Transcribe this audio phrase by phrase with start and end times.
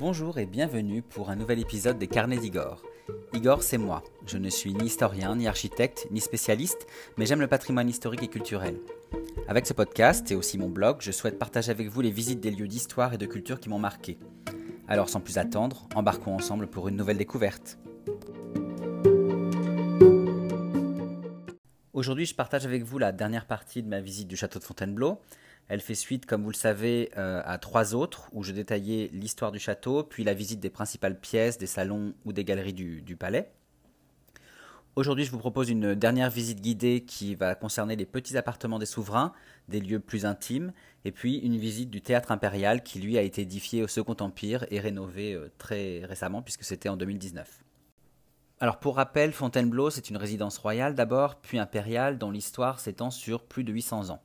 [0.00, 2.82] Bonjour et bienvenue pour un nouvel épisode des Carnets d'Igor.
[3.32, 4.02] Igor, c'est moi.
[4.26, 8.28] Je ne suis ni historien, ni architecte, ni spécialiste, mais j'aime le patrimoine historique et
[8.28, 8.80] culturel.
[9.46, 12.50] Avec ce podcast et aussi mon blog, je souhaite partager avec vous les visites des
[12.50, 14.18] lieux d'histoire et de culture qui m'ont marqué.
[14.88, 17.78] Alors sans plus attendre, embarquons ensemble pour une nouvelle découverte.
[21.92, 25.20] Aujourd'hui, je partage avec vous la dernière partie de ma visite du château de Fontainebleau.
[25.68, 29.50] Elle fait suite, comme vous le savez, euh, à trois autres où je détaillais l'histoire
[29.50, 33.50] du château, puis la visite des principales pièces, des salons ou des galeries du, palais.
[34.94, 38.86] Aujourd'hui, je vous propose une dernière visite guidée qui va concerner les petits appartements des
[38.86, 39.32] souverains,
[39.68, 40.72] des lieux plus intimes,
[41.04, 44.66] et puis une visite du théâtre impérial qui, lui, a été édifié au Second Empire
[44.70, 47.64] et rénové euh, très récemment, puisque c'était en 2019.
[48.60, 53.42] Alors pour rappel, Fontainebleau, c'est une résidence royale d'abord, puis impériale, dont l'histoire s'étend sur
[53.42, 54.22] plus de 800 ans.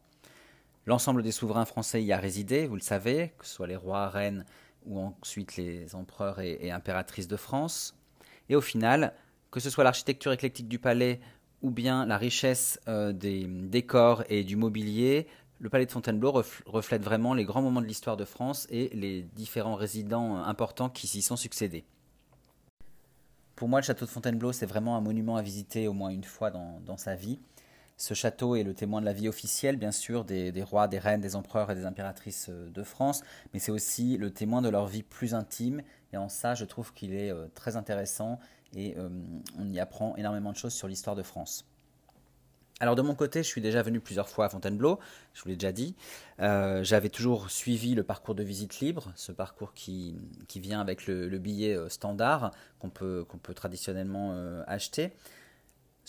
[0.85, 4.09] L'ensemble des souverains français y a résidé, vous le savez, que ce soit les rois,
[4.09, 4.45] reines
[4.85, 7.95] ou ensuite les empereurs et, impératrices de France.
[8.47, 9.13] Et au final,
[9.51, 11.19] que ce soit l'architecture éclectique du palais
[11.61, 15.27] ou bien la richesse euh, des décors et du mobilier,
[15.59, 16.31] le palais de Fontainebleau
[16.65, 21.05] reflète vraiment les grands moments de l'histoire de France et les différents résidents importants qui
[21.05, 21.83] s'y sont succédés.
[23.57, 26.23] Pour moi, le château de Fontainebleau, c'est vraiment un monument à visiter au moins une
[26.23, 27.39] fois dans sa vie.
[27.99, 31.19] Ce château est le témoin de la vie officielle, bien sûr, des, rois, des reines,
[31.19, 34.87] des empereurs et des impératrices euh, de France, mais c'est aussi le témoin de leur
[34.87, 35.81] vie plus intime.
[36.13, 38.39] Et en ça, je trouve qu'il est euh, très intéressant
[38.73, 39.09] et euh,
[39.59, 41.65] on y apprend énormément de choses sur l'histoire de France.
[42.79, 44.99] Alors de mon côté, je suis déjà venu plusieurs fois à Fontainebleau,
[45.33, 45.97] je vous l'ai déjà dit.
[46.37, 50.15] J'avais toujours suivi le parcours de visite libre, ce parcours qui,
[50.55, 55.11] vient avec le, billet standard qu'on peut, qu'on peut traditionnellement acheter.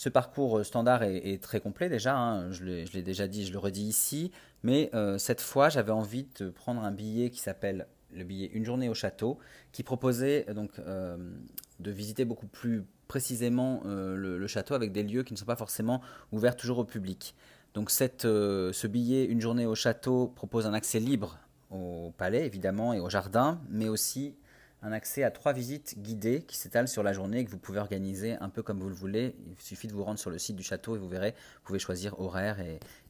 [0.01, 2.51] Ce parcours euh, standard est, très complet déjà, hein.
[2.53, 6.49] je l'ai déjà dit, je le redis ici, mais euh, cette fois j'avais envie de
[6.49, 9.39] prendre un billet qui s'appelle le billet Une journée au château,
[9.73, 15.35] qui proposait euh, donc de visiter beaucoup plus précisément le, château avec des lieux qui
[15.35, 16.01] ne sont pas forcément
[16.33, 17.35] ouverts toujours au public.
[17.75, 21.39] Donc ce billet Une journée au château propose un accès libre
[21.71, 24.35] au palais évidemment et au jardin, mais aussi
[24.83, 27.79] un accès à trois visites guidées qui s'étalent sur la journée et que vous pouvez
[27.79, 29.35] organiser un peu comme vous le voulez.
[29.47, 31.79] Il suffit de vous rendre sur le site du château et vous verrez, vous pouvez
[31.79, 32.59] choisir horaire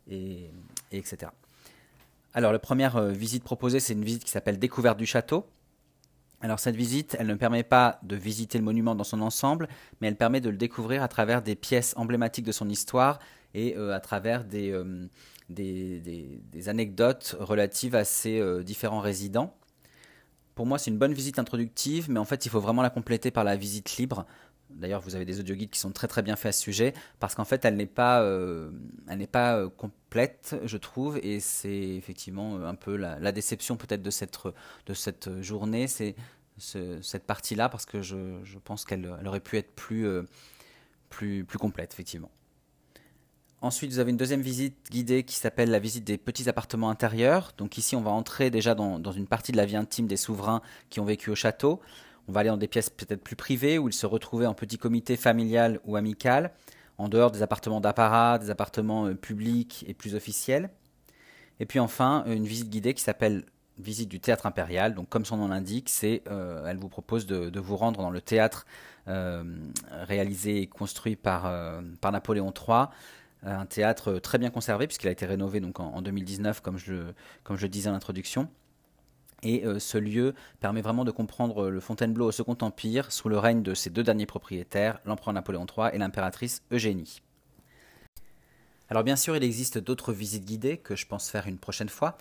[0.09, 0.51] et,
[0.91, 1.31] etc.
[2.35, 5.47] Alors la première euh, visite proposée, c'est une visite qui s'appelle Découverte du château.
[6.41, 9.69] Alors cette visite, elle ne permet pas de visiter le monument dans son ensemble,
[10.01, 13.19] mais elle permet de le découvrir à travers des pièces emblématiques de son histoire
[13.53, 15.07] et euh, à travers euh,
[15.49, 19.55] des, anecdotes relatives à ces différents résidents
[20.55, 23.31] pour moi, c'est une bonne visite introductive, mais en fait, il faut vraiment la compléter
[23.31, 24.27] par la visite libre.
[24.71, 26.95] D'ailleurs, vous avez des audio guides qui sont très très bien faits à ce sujet,
[27.19, 28.71] parce qu'en fait, elle n'est pas, euh,
[29.09, 33.77] elle n'est pas euh, complète, je trouve, et c'est effectivement euh, un peu la, déception
[33.77, 34.39] peut-être de cette,
[34.87, 36.15] de cette journée, c'est
[36.59, 40.07] cette partie-là, parce que je, je pense qu'elle aurait pu être plus,
[41.09, 42.31] plus, plus complète, effectivement.
[43.63, 47.53] Ensuite, vous avez une deuxième visite guidée qui s'appelle la visite des petits appartements intérieurs.
[47.59, 50.63] Donc ici, on va entrer déjà dans, une partie de la vie intime des souverains
[50.89, 51.79] qui ont vécu au château.
[52.27, 54.79] On va aller dans des pièces peut-être plus privées où ils se retrouvaient en petit
[54.79, 56.53] comité familial ou amical,
[56.97, 60.71] en dehors des appartements d'apparat, des appartements euh, publics et plus officiels.
[61.59, 63.45] Et puis enfin, une visite guidée qui s'appelle
[63.81, 64.95] visite du théâtre impérial.
[64.95, 68.21] Donc comme son nom l'indique, c'est, euh, elle vous propose de, vous rendre dans le
[68.21, 68.67] théâtre
[69.09, 69.45] euh,
[69.91, 71.51] réalisé et construit par,
[72.03, 72.87] Napoléon III euh,
[73.43, 77.13] un théâtre très bien conservé puisqu'il a été rénové en, 2019 comme je,
[77.49, 78.49] le disais en introduction.
[79.43, 83.39] Et euh, ce lieu permet vraiment de comprendre le Fontainebleau au Second Empire sous le
[83.39, 87.23] règne de ses deux derniers propriétaires, l'empereur Napoléon III et l'impératrice Eugénie.
[88.91, 92.19] Alors bien sûr, il existe d'autres visites guidées que je pense faire une prochaine fois,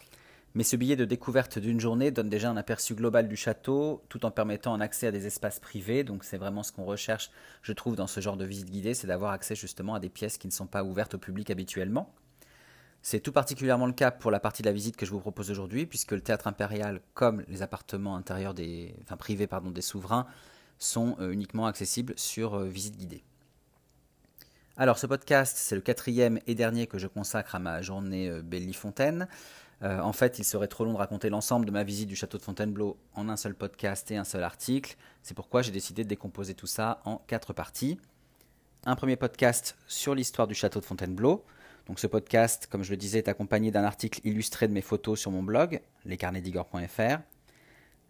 [0.56, 4.26] mais ce billet de découverte d'une journée donne déjà un aperçu global du château, tout
[4.26, 6.04] en permettant un accès à des espaces privés.
[6.04, 7.30] Donc c'est vraiment ce qu'on recherche,
[7.62, 10.38] je trouve, dans ce genre de visite guidée, c'est d'avoir accès justement à des pièces
[10.38, 12.14] qui ne sont pas ouvertes au public habituellement.
[13.02, 15.50] C'est tout particulièrement le cas pour la partie de la visite que je vous propose
[15.52, 20.28] aujourd'hui, puisque le théâtre impérial, comme les appartements intérieurs des, enfin privés des souverains,
[20.80, 23.24] sont euh, uniquement accessibles sur euh, visite guidée.
[24.76, 28.42] Alors ce podcast, c'est le quatrième et dernier que je consacre à ma journée euh,
[28.42, 29.28] Belly-Fontaine.
[29.82, 32.38] Euh, en fait, il serait trop long de raconter l'ensemble de ma visite du château
[32.38, 34.98] de Fontainebleau en un seul podcast et un seul article.
[35.24, 37.98] C'est pourquoi j'ai décidé de décomposer tout ça en quatre parties.
[38.86, 41.46] Un premier podcast sur l'histoire du château de Fontainebleau.
[41.88, 45.20] Donc ce podcast, comme je le disais, est accompagné d'un article illustré de mes photos
[45.20, 47.20] sur mon blog, lescarnetsdigor.fr.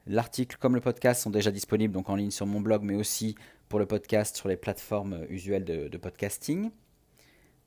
[0.07, 3.35] L'article comme le podcast sont déjà disponibles donc en ligne sur mon blog, mais aussi
[3.67, 6.71] pour le podcast sur les plateformes usuelles de podcasting.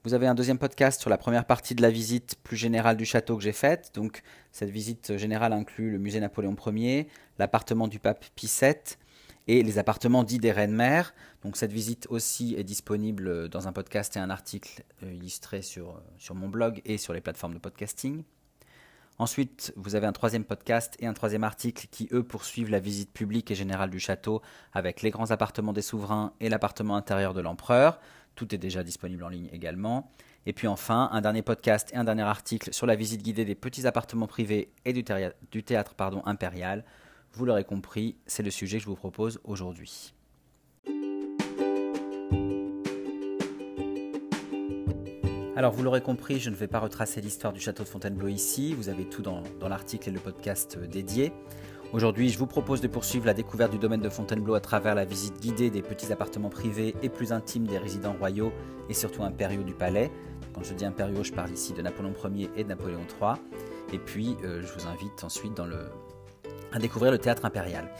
[0.04, 3.04] Vous avez un deuxième podcast sur la première partie de la visite plus générale du
[3.04, 3.92] château que j'ai faite.
[3.94, 7.06] Donc, cette visite générale inclut le musée Napoléon Ier,
[7.38, 8.74] l'appartement du pape Pie VII
[9.46, 11.14] et les appartements dits des reines-mères.
[11.44, 15.90] Donc, cette visite aussi est disponible dans un podcast et un article euh, illustré sur,
[15.90, 18.24] euh, sur mon blog et sur les plateformes de podcasting.
[19.18, 23.12] Ensuite, vous avez un troisième podcast et un troisième article qui, eux, poursuivent la visite
[23.12, 27.40] publique et générale du château avec les grands appartements des souverains et l'appartement intérieur de
[27.40, 28.00] l'empereur.
[28.34, 30.10] Tout est déjà disponible en ligne également.
[30.46, 33.54] Et puis enfin, un dernier podcast et un dernier article sur la visite guidée des
[33.54, 35.94] petits appartements privés et du, théâtre,
[36.24, 36.84] impérial.
[37.32, 40.14] Vous l'aurez compris, c'est le sujet que je vous propose aujourd'hui.
[45.54, 48.74] Alors vous l'aurez compris, je ne vais pas retracer l'histoire du château de Fontainebleau ici,
[48.74, 51.32] vous avez tout dans, dans l'article et le podcast dédié.
[51.92, 55.04] Aujourd'hui, je vous propose de poursuivre la découverte du domaine de Fontainebleau à travers la
[55.04, 58.50] visite guidée des petits appartements privés et plus intimes des résidents royaux
[58.88, 60.10] et surtout impériaux du palais.
[60.54, 63.34] Quand je dis impériaux, je parle ici de Napoléon Ier et de Napoléon III.
[63.92, 65.60] Et puis, euh, je vous invite ensuite
[66.72, 67.90] à découvrir le théâtre impérial.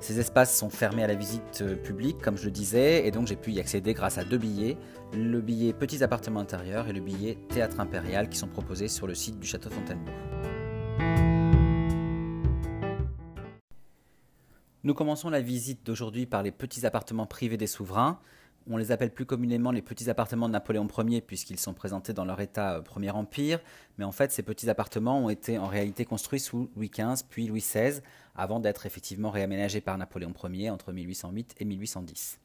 [0.00, 3.28] Ces espaces sont fermés à la visite euh, publique, comme je le disais, et donc
[3.28, 4.76] j'ai pu y accéder grâce à deux billets,
[5.14, 9.14] le billet Petits appartements intérieurs et le billet Théâtre impérial qui sont proposés sur le
[9.14, 10.12] site du château Fontainebleau.
[14.86, 18.20] Nous commençons la visite d'aujourd'hui par les petits appartements privés des souverains.
[18.70, 22.24] On les appelle plus communément les petits appartements de Napoléon Ier puisqu'ils sont présentés dans
[22.24, 23.58] leur état euh, Premier Empire,
[23.98, 27.48] mais en fait ces petits appartements ont été en réalité construits sous Louis XV puis
[27.48, 28.00] Louis XVI
[28.36, 32.38] avant d'être effectivement réaménagés par Napoléon Ier entre 1808 et 1810.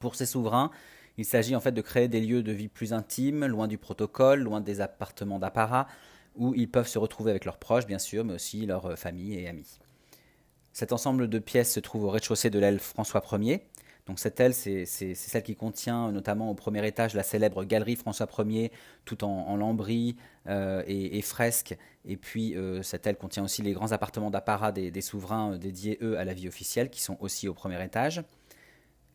[0.00, 0.70] Pour ces souverains,
[1.16, 4.40] il s'agit en fait de créer des lieux de vie plus intimes, loin du protocole,
[4.40, 5.86] loin des appartements d'apparat,
[6.36, 9.36] où ils peuvent se retrouver avec leurs proches bien sûr, mais aussi leurs euh, familles
[9.36, 9.78] et amis.
[10.72, 13.64] Cet ensemble de pièces se trouve au rez-de-chaussée de l'aile François Ier.
[14.08, 18.26] Donc cette aile, c'est celle qui contient notamment au premier étage la célèbre galerie François
[18.38, 18.72] Ier,
[19.04, 20.16] tout en, lambris
[20.46, 21.76] euh, et, fresques.
[22.06, 25.98] Et puis euh, cette aile contient aussi les grands appartements d'apparat des, souverains euh, dédiés,
[26.00, 28.22] eux, à la vie officielle, qui sont aussi au premier étage.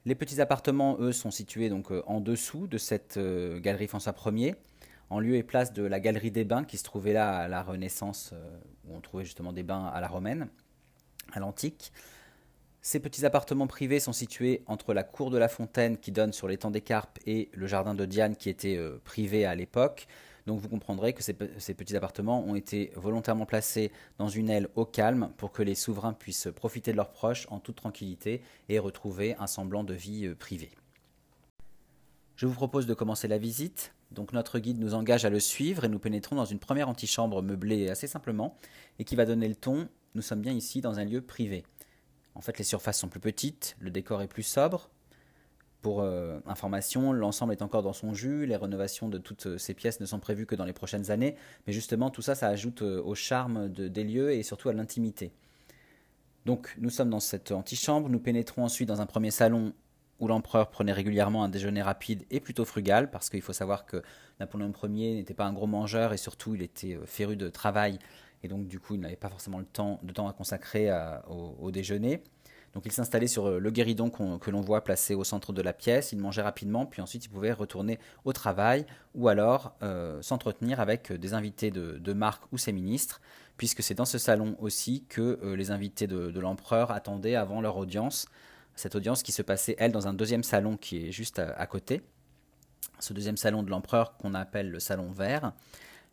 [0.06, 3.18] Les petits appartements, eux, sont situés donc en dessous de cette
[3.62, 4.56] galerie François Ier,
[5.10, 7.64] en lieu et place de la galerie des bains qui se trouvait là à la
[7.64, 8.32] Renaissance,
[8.86, 10.50] où on trouvait justement des bains à la romaine
[11.31, 11.92] à l'antique.
[12.81, 16.50] Ces petits appartements privés sont situés entre la cour de la Fontaine qui donne sur
[16.50, 20.06] l'étang des Carpes et le jardin de Diane qui était euh, privé à l'époque.
[20.46, 24.84] Donc vous comprendrez que ces, petits appartements ont été volontairement placés dans une aile au
[24.86, 29.36] calme pour que les souverains puissent profiter de leurs proches en toute tranquillité et retrouver
[29.40, 30.72] un semblant de vie euh, privée.
[32.36, 33.94] Je vous propose de commencer la visite.
[34.13, 37.42] Donc notre guide nous engage à le suivre et nous pénétrons dans une première antichambre
[37.42, 38.56] meublée assez simplement
[39.00, 41.63] et qui va donner le ton nous sommes bien ici dans un lieu privé.
[42.36, 44.89] En fait, les surfaces sont plus petites, le décor est plus sobre.
[45.81, 49.74] Pour euh, information, l'ensemble est encore dans son jus, les rénovations de toutes euh, ces
[49.74, 51.36] pièces ne sont prévues que dans les prochaines années,
[51.68, 55.33] mais justement tout ça, ça ajoute euh, au charme des lieux et surtout à l'intimité.
[56.45, 59.74] Donc nous sommes dans cette antichambre, nous pénétrons ensuite dans un premier salon
[60.19, 64.01] où l'empereur prenait régulièrement un déjeuner rapide et plutôt frugal, parce qu'il faut savoir que
[64.39, 68.00] Napoléon Ier n'était pas un gros mangeur et surtout il était féru de travail
[68.44, 70.89] et donc du coup il n'avait pas forcément le temps, de temps à consacrer
[71.27, 72.21] au, déjeuner.
[72.74, 75.74] Donc il s'installait sur euh, le guéridon que l'on voit placé au centre de la
[75.74, 80.80] pièce, il mangeait rapidement, puis ensuite il pouvait retourner au travail ou alors euh, s'entretenir
[80.80, 83.21] avec des invités de, marque ou ses ministres,
[83.57, 87.78] puisque c'est dans ce salon aussi que euh, les invités de, l'empereur attendaient avant leur
[87.78, 88.28] audience,
[88.75, 92.01] cette audience qui se passait, elle, dans un deuxième salon qui est juste à côté.
[92.99, 95.53] Ce deuxième salon de l'empereur qu'on appelle le salon vert,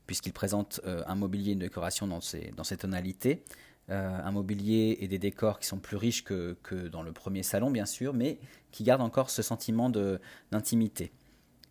[0.06, 3.44] puisqu'il présente euh, un mobilier et une décoration dans ces tonalités.
[3.90, 6.56] Euh, un mobilier et des décors qui sont plus riches que,
[6.88, 8.38] dans le premier salon, bien sûr, mais
[8.70, 11.12] qui gardent encore ce sentiment d'intimité.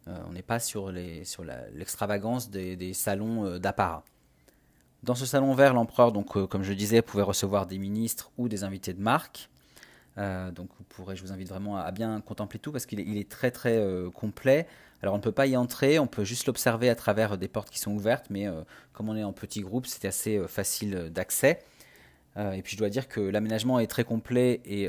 [0.08, 4.03] Euh, on n'est pas sur l'extravagance des, des, salons d'apparat.
[5.03, 8.63] Dans ce salon vert, l'empereur, donc, comme je disais, pouvait recevoir des ministres ou des
[8.63, 9.50] invités de marque.
[10.52, 13.52] Donc, vous pourrez, je vous invite vraiment à, bien contempler tout parce qu'il est, très
[13.52, 13.82] très
[14.14, 14.68] complet.
[15.02, 17.70] Alors on ne peut pas y entrer, on peut juste l'observer à travers des portes
[17.70, 20.96] qui sont ouvertes, mais euh, comme on est en petit groupe, c'est assez euh, facile
[20.96, 21.60] euh, d'accès.
[22.38, 24.88] et puis je dois dire que l'aménagement est très complet et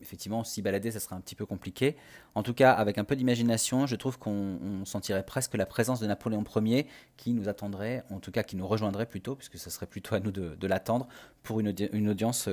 [0.00, 1.96] effectivement, s'y balader, ça serait un petit peu compliqué.
[2.34, 6.06] En tout cas, avec un peu d'imagination, je trouve qu'on sentirait presque la présence de
[6.06, 6.86] Napoléon Ier
[7.18, 10.20] qui nous attendrait, en tout cas qui nous rejoindrait plutôt, puisque ce serait plutôt à
[10.20, 11.06] nous de, l'attendre
[11.42, 11.68] pour une,
[12.08, 12.48] audience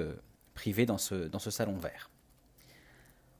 [0.53, 2.09] privée dans ce salon vert.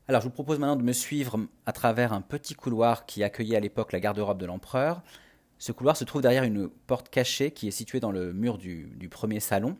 [0.10, 3.55] Alors je vous propose maintenant de me suivre à travers un petit couloir qui accueillait
[3.55, 5.01] à l'époque la garde-robe de l'empereur.
[5.60, 9.08] Ce couloir se trouve derrière une porte cachée qui est située dans le mur du,
[9.10, 9.77] premier salon.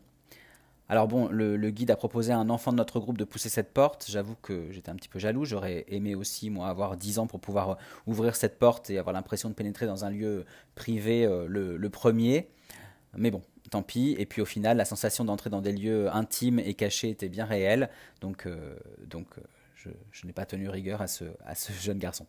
[0.88, 3.74] Alors bon, le, guide a proposé à un enfant de notre groupe de pousser cette
[3.74, 4.06] porte.
[4.08, 5.44] J'avoue que j'étais un petit peu jaloux.
[5.44, 7.74] J'aurais aimé aussi, moi, avoir 10 ans pour pouvoir euh,
[8.06, 12.48] ouvrir cette porte et avoir l'impression de pénétrer dans un lieu privé euh, le, premier.
[13.14, 14.14] Mais bon, tant pis.
[14.18, 17.44] Et puis au final, la sensation d'entrer dans des lieux intimes et cachés était bien
[17.44, 17.90] réelle.
[18.20, 19.26] Donc, euh, donc
[19.74, 21.24] je, n'ai pas tenu rigueur à ce,
[21.80, 22.26] jeune garçon.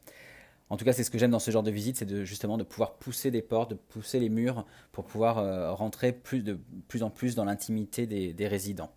[0.69, 2.57] En tout cas, c'est ce que j'aime dans ce genre de visite, c'est de, justement
[2.57, 6.59] de pouvoir pousser des portes, de pousser les murs pour pouvoir euh, rentrer plus, de
[6.87, 8.91] plus en plus dans l'intimité des, résidents.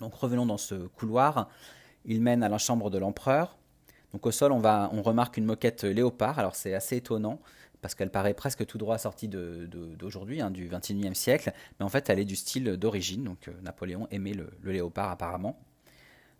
[0.00, 1.48] Donc revenons dans ce couloir.
[2.04, 3.56] Il mène à la chambre de l'empereur.
[4.12, 6.38] Donc au sol, on, va, on remarque une moquette léopard.
[6.38, 7.40] Alors c'est assez étonnant
[7.84, 12.08] parce qu'elle paraît presque tout droit sortie d'aujourd'hui, hein, du XXIe siècle, mais en fait
[12.08, 13.24] elle est du style d'origine.
[13.24, 15.60] Donc euh, Napoléon aimait le léopard apparemment.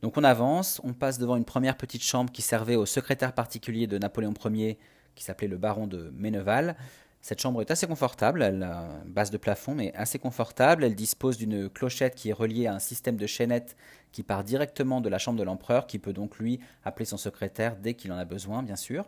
[0.01, 3.87] Donc on avance, on passe devant une première petite chambre qui servait au secrétaire particulier
[3.87, 4.79] de Napoléon Ier,
[5.15, 6.77] qui s'appelait le baron de Meneval.
[7.21, 10.83] Cette chambre est assez confortable, elle a une base de plafond, mais assez confortable.
[10.83, 13.77] Elle dispose d'une clochette qui est reliée à un système de chaînettes
[14.13, 17.77] qui part directement de la chambre de l'empereur, qui peut donc lui appeler son secrétaire
[17.77, 19.05] dès qu'il en a besoin, bien sûr.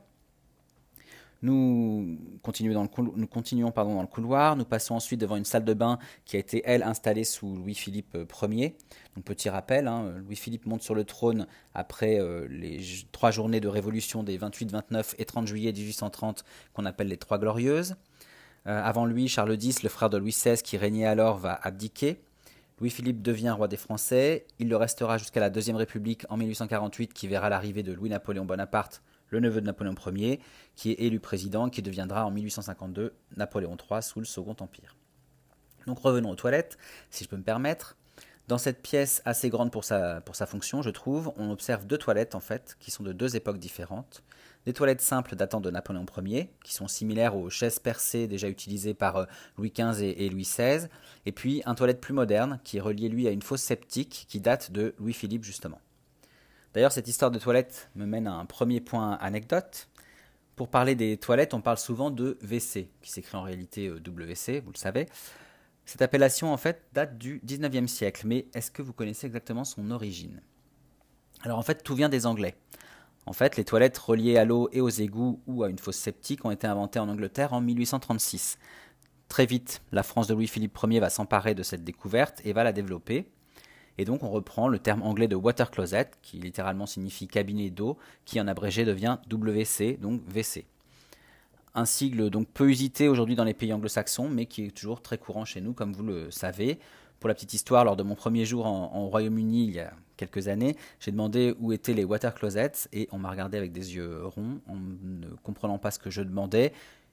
[1.42, 5.44] Nous continuons, dans le, nous continuons pardon, dans le couloir, nous passons ensuite devant une
[5.44, 8.76] salle de bain qui a été, elle, installée sous Louis-Philippe euh, Ier.
[9.14, 12.80] Donc, petit rappel, hein, Louis-Philippe monte sur le trône après euh, les
[13.12, 17.38] trois journées de révolution des 28, 29 et 30 juillet 1830 qu'on appelle les Trois
[17.38, 17.96] Glorieuses.
[18.66, 22.18] Euh, avant lui, Charles X, le frère de Louis XVI qui régnait alors, va abdiquer.
[22.80, 24.46] Louis-Philippe devient roi des Français.
[24.58, 29.02] Il le restera jusqu'à la Deuxième République en 1848 qui verra l'arrivée de Louis-Napoléon Bonaparte
[29.28, 30.40] le neveu de Napoléon Ier,
[30.74, 34.96] qui est élu président, qui deviendra en 1852 Napoléon III sous le Second Empire.
[35.86, 36.78] Donc revenons aux toilettes,
[37.10, 37.96] si je peux me permettre.
[38.48, 42.40] Dans cette pièce assez grande pour sa, fonction, je trouve, on observe deux toilettes en
[42.40, 44.22] fait, qui sont de deux époques différentes.
[44.66, 48.94] Des toilettes simples datant de Napoléon Ier, qui sont similaires aux chaises percées déjà utilisées
[48.94, 49.24] par euh,
[49.58, 50.86] Louis XV et, et Louis XVI,
[51.24, 54.40] et puis un toilette plus moderne, qui est relié lui à une fosse septique qui
[54.40, 55.80] date de Louis-Philippe justement.
[56.76, 59.88] D'ailleurs, cette histoire de toilettes me mène à un premier point anecdote.
[60.56, 64.60] Pour parler des toilettes, on parle souvent de WC, qui s'écrit en réalité euh, WC,
[64.60, 65.06] vous le savez.
[65.86, 69.90] Cette appellation, en fait, date du 19e siècle, mais est-ce que vous connaissez exactement son
[69.90, 70.42] origine?
[71.40, 72.54] Alors, en fait, tout vient des Anglais.
[73.24, 76.44] En fait, les toilettes reliées à l'eau et aux égouts ou à une fosse septique
[76.44, 78.58] ont été inventées en Angleterre en 1836.
[79.28, 82.72] Très vite, la France de Louis-Philippe Ier va s'emparer de cette découverte et va la
[82.74, 83.30] développer.
[83.98, 87.96] Et donc on reprend le terme anglais de water closet, qui littéralement signifie cabinet d'eau,
[88.24, 90.66] qui en abrégé devient WC, donc WC.
[91.74, 95.18] Un sigle donc peu usité aujourd'hui dans les pays anglo-saxons, mais qui est toujours très
[95.18, 96.78] courant chez nous, comme vous le savez.
[97.20, 100.48] Pour la petite histoire, lors de mon premier jour en, Royaume-Uni il y a quelques
[100.48, 104.24] années, j'ai demandé où étaient les water closets et on m'a regardé avec des yeux
[104.24, 106.72] ronds en ne comprenant pas ce que je demandais.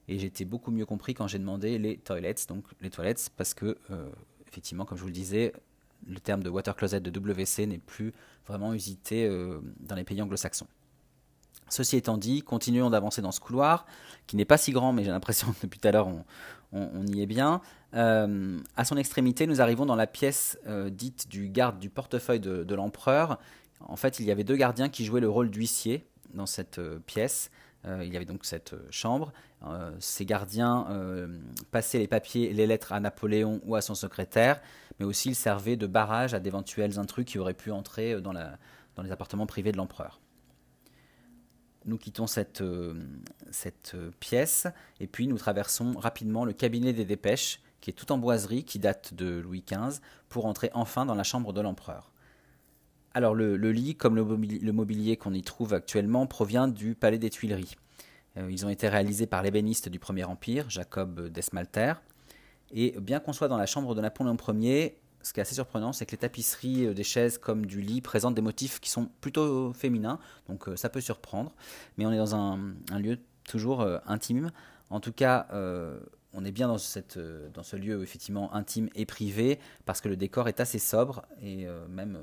[0.10, 3.78] Et j'étais beaucoup mieux compris quand j'ai demandé les toilets, donc les toilettes, parce que,
[3.92, 4.10] euh,
[4.48, 5.54] effectivement, comme je vous le disais,
[6.08, 8.14] le terme de water closet de WC n'est plus
[8.48, 10.68] vraiment usité euh, dans les pays anglo-saxons.
[11.70, 13.86] Ceci étant dit, continuons d'avancer dans ce couloir,
[14.28, 16.10] qui n'est pas si grand, mais j'ai l'impression que depuis tout à l'heure
[16.72, 17.62] on, y est bien.
[17.94, 22.40] Euh, à son extrémité, nous arrivons dans la pièce euh, dite du garde du portefeuille
[22.40, 23.40] de, l'empereur.
[23.80, 27.52] En fait, il y avait deux gardiens qui jouaient le rôle d'huissier dans cette pièce.
[27.86, 29.34] Il y avait donc cette chambre.
[30.00, 30.88] ces gardiens
[31.72, 34.62] passaient les papiers les lettres à Napoléon ou à son secrétaire
[35.00, 38.34] mais aussi il servait de barrage à d'éventuels intrus qui auraient pu entrer euh, dans,
[38.34, 40.20] les appartements privés de l'empereur.
[41.86, 42.94] Nous quittons cette, euh,
[43.52, 44.68] cette euh, pièce
[45.00, 48.80] et puis nous traversons rapidement le cabinet des dépêches, qui est tout en boiserie, qui
[48.80, 50.00] date de Louis XV,
[50.30, 52.13] pour entrer enfin dans la chambre de l'empereur.
[53.14, 57.76] Alors le, lit, comme le mobilier, qu'on y trouve actuellement, provient du palais des Tuileries.
[58.50, 61.94] ils ont été réalisés par l'ébéniste du Premier Empire, Jacob Desmalter.
[62.72, 65.94] Et bien qu'on soit dans la chambre de Napoléon Ier, ce qui est assez surprenant,
[65.94, 69.10] c'est que les tapisseries euh, des chaises comme du lit présentent des motifs qui sont
[69.22, 71.54] plutôt féminins, donc euh, ça peut surprendre.
[71.98, 74.52] Mais on est dans un, lieu toujours euh, intime.
[74.90, 75.48] En tout cas,
[76.34, 76.78] on est bien dans,
[77.54, 81.66] dans ce lieu effectivement intime et privé, parce que le décor est assez sobre, et
[81.90, 82.20] même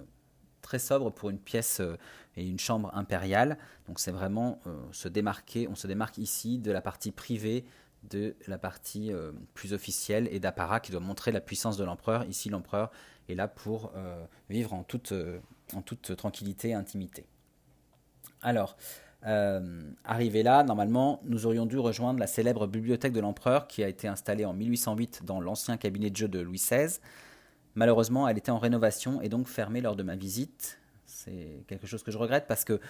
[0.60, 1.80] très sobre pour une pièce
[2.36, 3.58] et une chambre impériale.
[3.86, 4.60] Donc c'est vraiment
[4.92, 7.64] se démarquer, on se démarque ici de la partie privée
[8.08, 12.24] de la partie euh, plus officielle et d'apparat qui doit montrer la puissance de l'empereur.
[12.24, 12.90] Ici, l'empereur
[13.28, 15.38] est là pour euh, vivre en toute, euh,
[15.74, 17.26] en toute tranquillité et intimité.
[18.42, 18.76] Alors,
[19.22, 24.08] arrivé là, normalement, nous aurions dû rejoindre la célèbre bibliothèque de l'empereur qui a été
[24.08, 27.00] installée en 1808 dans l'ancien cabinet de jeu de Louis XVI.
[27.74, 30.78] Malheureusement, elle était en rénovation et donc fermée lors de ma visite.
[31.06, 32.80] C'est quelque chose que je regrette parce que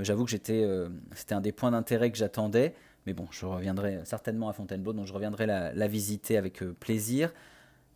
[0.00, 0.66] j'avoue que j'étais,
[1.14, 2.74] c'était un des points d'intérêt que j'attendais.
[3.06, 7.32] Mais bon, je reviendrai certainement à Fontainebleau, donc je reviendrai la, visiter avec euh, plaisir.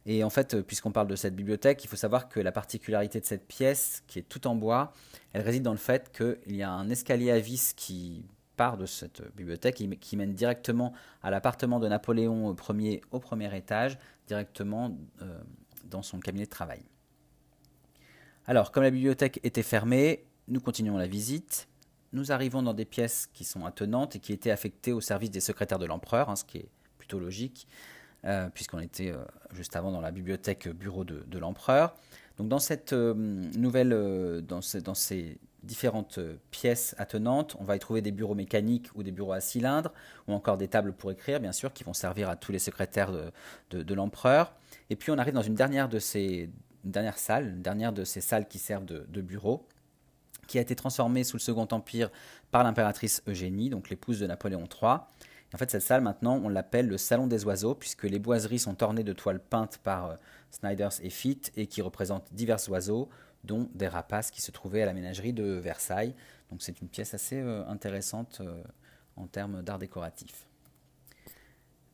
[0.06, 3.24] Et en fait, puisqu'on parle de cette bibliothèque, il faut savoir que la particularité de
[3.24, 4.92] cette pièce, qui est tout en bois,
[5.32, 8.24] elle réside dans le fait qu'il y a un escalier à vis qui
[8.56, 13.98] part de cette bibliothèque, qui mène directement à l'appartement de Napoléon Ier au premier étage,
[14.26, 15.38] directement euh,
[15.90, 16.82] dans son cabinet de travail.
[18.46, 21.68] Alors, comme la bibliothèque était fermée, nous continuons la visite.
[22.12, 25.40] Nous arrivons dans des pièces qui sont attenantes et qui étaient affectées au service des
[25.40, 27.66] secrétaires de l'empereur, hein, ce qui est plutôt logique.
[28.26, 29.22] Euh, puisqu'on était euh,
[29.52, 31.94] juste avant dans la bibliothèque bureau de, l'empereur.
[32.38, 33.90] Donc dans cette euh, nouvelle,
[34.48, 36.18] dans, dans, ces différentes
[36.50, 39.92] pièces attenantes, on va y trouver des bureaux mécaniques ou des bureaux à cylindres,
[40.26, 43.12] ou encore des tables pour écrire, bien sûr, qui vont servir à tous les secrétaires
[43.12, 44.54] de, l'empereur.
[44.90, 46.50] Et puis on arrive dans une dernière de ces
[46.84, 49.66] une dernière de ces salles qui servent de, de bureau,
[50.46, 52.10] qui a été transformée sous le Second Empire
[52.50, 54.98] par l'impératrice Eugénie, donc l'épouse de Napoléon III.
[55.54, 58.82] En fait, cette salle, maintenant, on l'appelle le Salon des oiseaux, puisque les boiseries sont
[58.82, 60.16] ornées de toiles peintes par euh,
[60.50, 63.08] Snyders et Fitt et qui représentent divers oiseaux,
[63.44, 66.14] dont des rapaces qui se trouvaient à la ménagerie de Versailles.
[66.50, 68.64] Donc c'est une pièce assez euh, intéressante euh,
[69.16, 70.48] en termes d'art décoratif.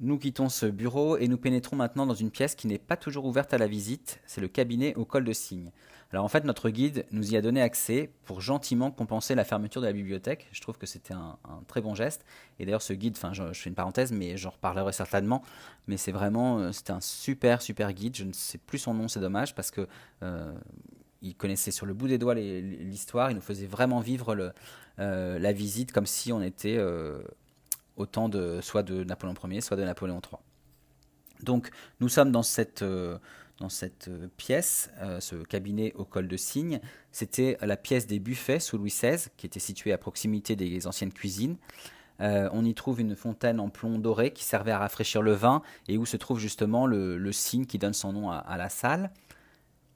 [0.02, 3.26] Nous quittons ce bureau et nous pénétrons maintenant dans une pièce qui n'est pas toujours
[3.26, 5.70] ouverte à la visite, c'est le cabinet au col de cygne.
[6.10, 9.82] Alors en fait, notre guide nous y a donné accès pour gentiment compenser la fermeture
[9.82, 10.48] de la bibliothèque.
[10.52, 12.24] Je trouve que c'était un, très bon geste.
[12.58, 15.42] Et d'ailleurs, ce guide, enfin, je, fais une parenthèse, mais j'en reparlerai certainement.
[15.86, 18.16] Mais c'est vraiment, euh, c'était un super, super guide.
[18.16, 19.86] Je ne sais plus son nom, c'est dommage, parce que
[20.22, 20.52] euh,
[21.20, 23.30] il connaissait sur le bout des doigts l'histoire.
[23.30, 24.52] Il nous faisait vraiment vivre
[24.98, 26.78] euh, la visite comme si on était
[28.28, 30.38] de soit de Napoléon Ier, soit de Napoléon III.
[31.42, 33.18] Donc nous sommes dans cette, euh,
[33.58, 36.80] dans cette euh, pièce, euh, ce cabinet au col de cygne.
[37.12, 41.12] C'était la pièce des buffets sous Louis XVI, qui était située à proximité des anciennes
[41.12, 41.56] cuisines.
[42.20, 45.96] on y trouve une fontaine en plomb doré qui servait à rafraîchir le vin et
[45.96, 49.10] où se trouve justement le, cygne qui donne son nom à la salle.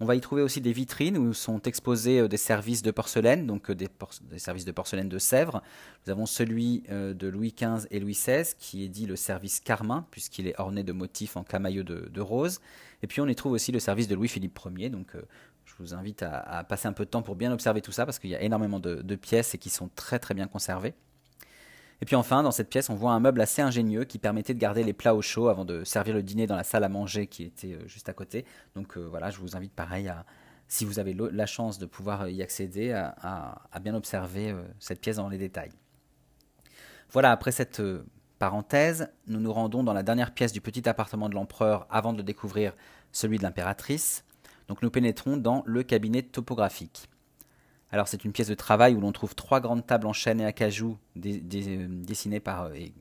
[0.05, 3.47] On va y trouver aussi des vitrines où sont exposés euh, des services de porcelaine,
[3.47, 3.89] donc euh, des,
[4.37, 5.63] services de porcelaine de Sèvres.
[6.05, 9.61] Nous avons celui euh, de Louis XV et Louis XVI, qui est dit le service
[9.61, 12.61] Carmin, puisqu'il est orné de motifs en camailleux de, rose.
[13.03, 14.91] Et puis on y trouve aussi le service de Louis-Philippe Ier.
[14.91, 15.13] Donc
[15.65, 18.19] je vous invite à, passer un peu de temps pour bien observer tout ça, parce
[18.19, 20.93] qu'il y a énormément de, de pièces et qui sont très très bien conservées.
[22.01, 24.59] Et puis enfin, dans cette pièce, on voit un meuble assez ingénieux qui permettait de
[24.59, 27.27] garder les plats au chaud avant de servir le dîner dans la salle à manger
[27.27, 28.45] qui était euh, juste à côté.
[28.75, 30.25] Donc euh, voilà, je vous invite pareil à,
[30.69, 35.17] si vous avez la chance de pouvoir y accéder, à, bien observer euh, cette pièce
[35.17, 35.73] dans les détails.
[37.11, 37.81] Voilà, après cette
[38.39, 42.23] parenthèse, nous nous rendons dans la dernière pièce du petit appartement de l'empereur avant de
[42.23, 42.75] découvrir
[43.13, 44.25] celui de l'impératrice.
[44.69, 47.09] Donc nous pénétrons dans le cabinet topographique.
[47.95, 50.45] Alors c'est une pièce de travail où l'on trouve trois grandes tables en chêne et
[50.45, 52.93] acajou dessinées par, et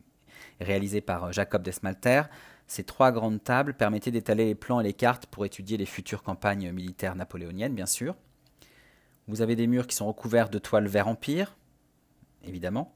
[0.61, 2.21] réalisées par euh, Jacob Desmalter.
[2.67, 6.21] Ces trois grandes tables permettaient d'étaler les plans et les cartes pour étudier les futures
[6.21, 8.15] campagnes militaires napoléoniennes, bien sûr.
[9.27, 11.57] Vous avez des murs qui sont recouverts de toiles vert empire,
[12.43, 12.93] évidemment.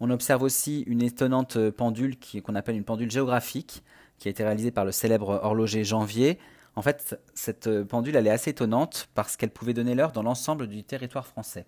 [0.00, 3.84] On observe aussi une étonnante pendule qu'on appelle une pendule géographique,
[4.18, 6.40] qui a été réalisée par le célèbre horloger Janvier,
[6.76, 10.66] en fait, cette pendule, elle est assez étonnante parce qu'elle pouvait donner l'heure dans l'ensemble
[10.66, 11.66] du territoire français.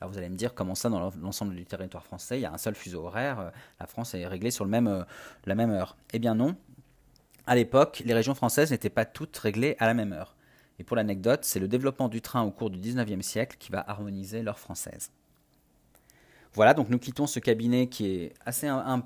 [0.00, 2.52] Alors vous allez me dire comment ça dans l'ensemble du territoire français, il y a
[2.52, 5.04] un seul fuseau horaire, euh, la France est réglée sur euh,
[5.46, 5.96] la même heure.
[6.12, 6.54] Eh bien non.
[7.46, 10.36] À l'époque, les régions françaises n'étaient pas toutes réglées à la même heure.
[10.78, 13.88] Et pour l'anecdote, c'est le développement du train au cours du 19e siècle qui va
[13.88, 15.10] harmoniser l'heure française.
[16.52, 19.02] Voilà, donc nous quittons ce cabinet qui est assez un,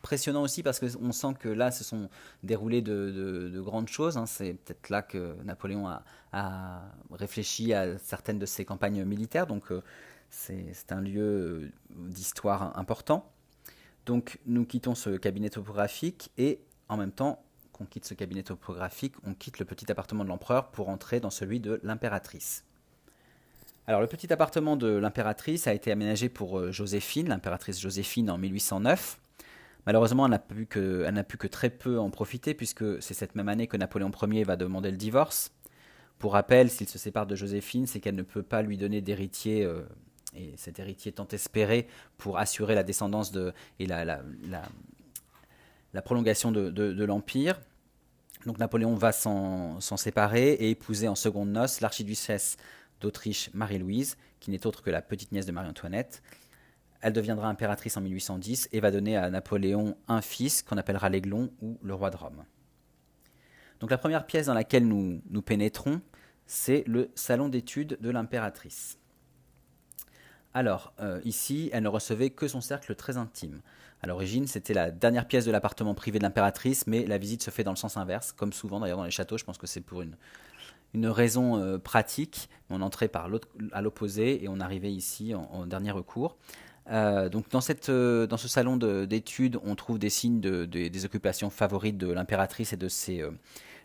[0.00, 2.08] impressionnant aussi parce qu'on sent que là, se sont
[2.42, 4.16] déroulées de, grandes choses.
[4.16, 4.26] Hein.
[4.26, 5.86] C'est peut-être là que Napoléon
[6.32, 6.82] a,
[7.12, 9.46] réfléchi à certaines de ses campagnes militaires.
[9.46, 9.82] Donc, euh,
[10.30, 13.30] c'est un lieu euh, d'histoire important.
[14.06, 19.14] Donc, nous quittons ce cabinet topographique et en même temps qu'on quitte ce cabinet topographique,
[19.24, 22.64] on quitte le petit appartement de l'empereur pour entrer dans celui de l'impératrice.
[23.86, 28.38] Alors, le petit appartement de l'impératrice a été aménagé pour euh, Joséphine, l'impératrice Joséphine en
[28.38, 29.18] 1809.
[29.86, 33.76] Malheureusement, elle n'a pu, que, très peu en profiter, puisque c'est cette même année que
[33.76, 35.52] Napoléon Ier va demander le divorce.
[36.18, 39.64] Pour rappel, s'il se sépare de Joséphine, c'est qu'elle ne peut pas lui donner d'héritier,
[39.64, 39.82] euh,
[40.36, 41.88] et cet héritier tant espéré
[42.18, 44.22] pour assurer la descendance de, et la,
[46.04, 47.60] prolongation de, de, l'Empire.
[48.46, 52.56] Donc Napoléon va s'en séparer et épouser en seconde noces l'archiduchesse
[53.00, 56.22] d'Autriche Marie-Louise, qui n'est autre que la petite nièce de Marie-Antoinette.
[57.00, 61.50] Elle deviendra impératrice en 1810 et va donner à Napoléon un fils qu'on appellera l'Aiglon
[61.62, 62.44] ou le roi de Rome.
[63.80, 66.02] Donc la première pièce dans laquelle nous, nous pénétrons,
[66.46, 68.98] c'est le salon d'études de l'impératrice.
[70.52, 73.60] Alors, euh, ici, elle ne recevait que son cercle très intime.
[74.02, 77.50] À l'origine, c'était la dernière pièce de l'appartement privé de l'impératrice, mais la visite se
[77.50, 79.38] fait dans le sens inverse, comme souvent d'ailleurs dans les châteaux.
[79.38, 80.16] Je pense que c'est pour une,
[81.06, 82.48] raison euh, pratique.
[82.68, 83.28] On entrait par
[83.72, 86.36] à l'opposé et on arrivait ici en, dernier recours.
[86.90, 91.50] Euh, donc dans, cette, dans ce salon d'études, on trouve des signes de, des occupations
[91.50, 93.24] favorites de l'impératrice et de ses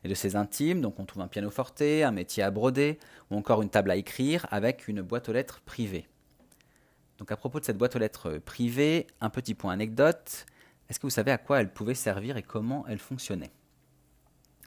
[0.06, 0.82] et de ses intimes.
[0.82, 3.00] Donc on trouve un piano forte, un métier à broder
[3.32, 6.08] ou encore une table à écrire avec une boîte aux lettres privée.
[7.18, 10.46] Donc à propos de cette boîte aux lettres privée, un petit point anecdote.
[10.90, 13.52] Est-ce que vous savez à quoi elle pouvait servir et comment elle fonctionnait?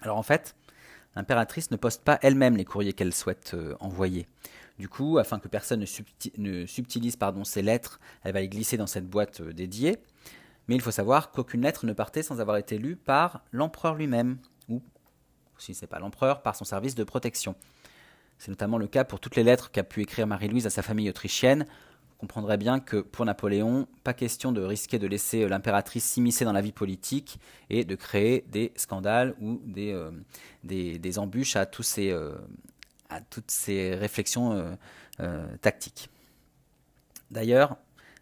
[0.01, 0.57] Alors en fait,
[1.15, 4.27] l'impératrice ne poste pas elle-même les courriers qu'elle souhaite euh, envoyer.
[4.79, 5.85] Du coup, afin que personne
[6.37, 9.99] ne, subtilise pardon, ses lettres, elle va les glisser dans cette boîte euh, dédiée.
[10.69, 14.39] Mais il faut savoir qu'aucune lettre ne partait sans avoir été lue par l'empereur lui-même,
[14.69, 14.83] ou,
[15.59, 17.57] si ce n'est pas l'empereur, par son service de protection.
[18.39, 21.09] C'est notamment le cas pour toutes les lettres qu'a pu écrire Marie-Louise à sa famille
[21.09, 21.67] autrichienne,
[22.19, 26.53] comprendrait bien que pour Napoléon, pas question de risquer de laisser euh, l'impératrice s'immiscer dans
[26.53, 32.13] la vie politique et de créer des scandales ou des, euh, embûches à, tous ces,
[33.09, 34.77] à toutes ces réflexions
[35.61, 36.11] tactiques.
[37.31, 37.77] D'ailleurs,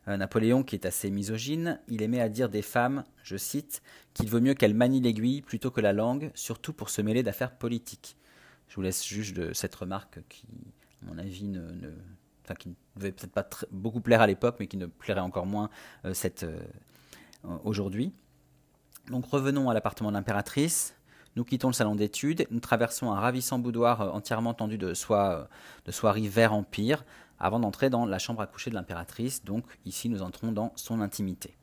[0.06, 3.82] Napoléon, qui est assez misogyne, il aimait à dire des femmes, je cite,
[4.14, 7.56] qu'il vaut mieux qu'elles manient l'aiguille plutôt que la langue, surtout pour se mêler d'affaires
[7.56, 8.16] politiques.
[8.68, 10.46] Je vous laisse juge de cette remarque qui,
[11.02, 11.92] à mon avis, ne
[12.54, 15.70] qui ne devait peut-être pas beaucoup plaire à l'époque, mais qui ne plairait encore moins
[16.04, 16.58] euh, euh,
[17.64, 18.12] aujourd'hui.
[19.08, 20.94] Donc revenons à l'appartement de l'impératrice.
[21.36, 25.48] Nous quittons le salon d'études, nous traversons un ravissant boudoir euh, entièrement tendu de soie,
[25.84, 27.04] de soierie vert empire,
[27.38, 29.44] avant d'entrer dans la chambre à coucher de l'impératrice.
[29.44, 31.54] Donc ici, nous entrons dans son intimité.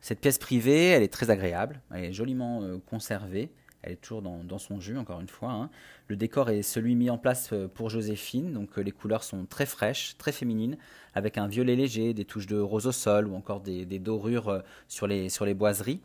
[0.00, 3.50] Cette pièce privée, elle est très agréable, elle est joliment conservée.
[3.86, 5.52] Elle est toujours dans, son jus, encore une fois.
[5.52, 5.70] Hein.
[6.08, 9.46] Le décor est celui mis en place euh, pour Joséphine, donc euh, les couleurs sont
[9.46, 10.76] très fraîches, très féminines,
[11.14, 14.60] avec un violet léger, des touches de rose au sol ou encore des, dorures euh,
[14.88, 16.00] sur les boiseries.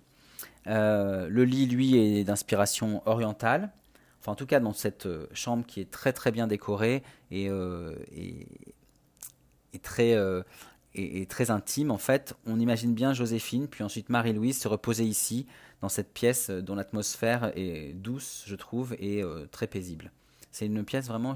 [0.65, 3.71] Le lit, lui, est d'inspiration orientale.
[4.19, 7.49] Enfin, en tout cas, dans cette chambre qui est très très bien décorée et,
[8.13, 10.15] et, très,
[10.93, 15.47] et, très intime, en fait, on imagine bien Joséphine, puis ensuite Marie-Louise se reposer ici,
[15.81, 20.11] dans cette pièce euh, dont l'atmosphère est douce, je trouve, et euh, très paisible.
[20.51, 21.35] C'est une pièce vraiment,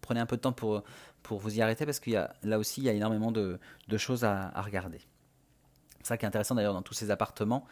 [0.00, 0.82] prenez un peu de temps pour,
[1.22, 3.58] pour vous y arrêter parce qu'il y a là aussi il y a énormément de
[3.96, 4.98] choses à, regarder.
[6.02, 7.64] C'est ça qui est intéressant d'ailleurs dans tous ces appartements,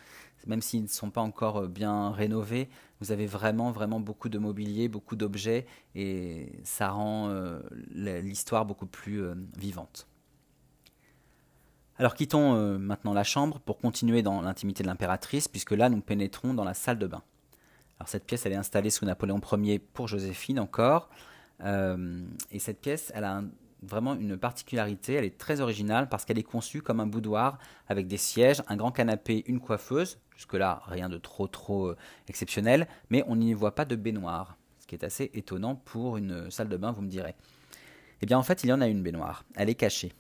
[0.46, 2.68] même s'ils ne sont pas encore euh, bien rénovés,
[3.00, 7.32] vous avez vraiment vraiment beaucoup de mobilier, beaucoup d'objets et ça rend
[7.94, 9.22] l'histoire beaucoup plus
[9.56, 10.06] vivante.
[12.00, 16.00] Alors quittons euh, maintenant la chambre pour continuer dans l'intimité de l'impératrice, puisque là nous
[16.00, 17.22] pénétrons dans la salle de bain.
[17.98, 21.10] Alors cette pièce, elle est installée sous Napoléon Ier pour Joséphine encore.
[21.62, 23.42] Euh, et cette pièce, elle a
[23.82, 28.06] vraiment une particularité, elle est très originale parce qu'elle est conçue comme un boudoir avec
[28.06, 30.18] des sièges, un grand canapé, une coiffeuse.
[30.36, 31.96] Jusque-là, rien de trop trop euh,
[32.28, 36.50] exceptionnel, mais on n'y voit pas de baignoire, ce qui est assez étonnant pour une
[36.50, 37.34] salle de bain, vous me direz.
[38.22, 40.12] Eh bien en fait, il y en a une baignoire, elle est cachée.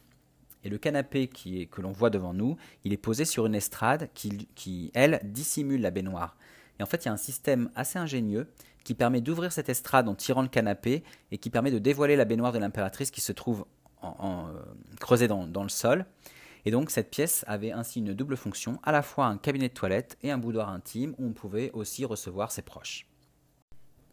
[0.62, 4.90] Et le canapé que l'on voit devant nous, il est posé sur une estrade qui,
[4.94, 6.36] elle, dissimule la baignoire.
[6.78, 8.48] Et en fait, il y a un système assez ingénieux
[8.84, 12.24] qui permet d'ouvrir cette estrade en tirant le canapé et qui permet de dévoiler la
[12.24, 13.64] baignoire de l'impératrice qui se trouve
[14.02, 14.52] en, euh,
[14.98, 16.06] creusée dans, le sol.
[16.64, 19.74] Et donc cette pièce avait ainsi une double fonction, à la fois un cabinet de
[19.74, 23.06] toilette et un boudoir intime où on pouvait aussi recevoir ses proches.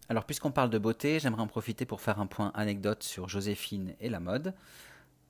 [0.09, 3.95] Alors puisqu'on parle de beauté, j'aimerais en profiter pour faire un point anecdote sur Joséphine
[3.99, 4.53] et la mode.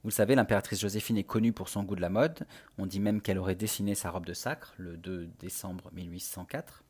[0.04, 2.46] Vous le savez, l'impératrice Joséphine est connue pour son goût de la mode.
[2.78, 6.84] On dit même qu'elle aurait dessiné sa robe de sacre le 2 décembre 1804.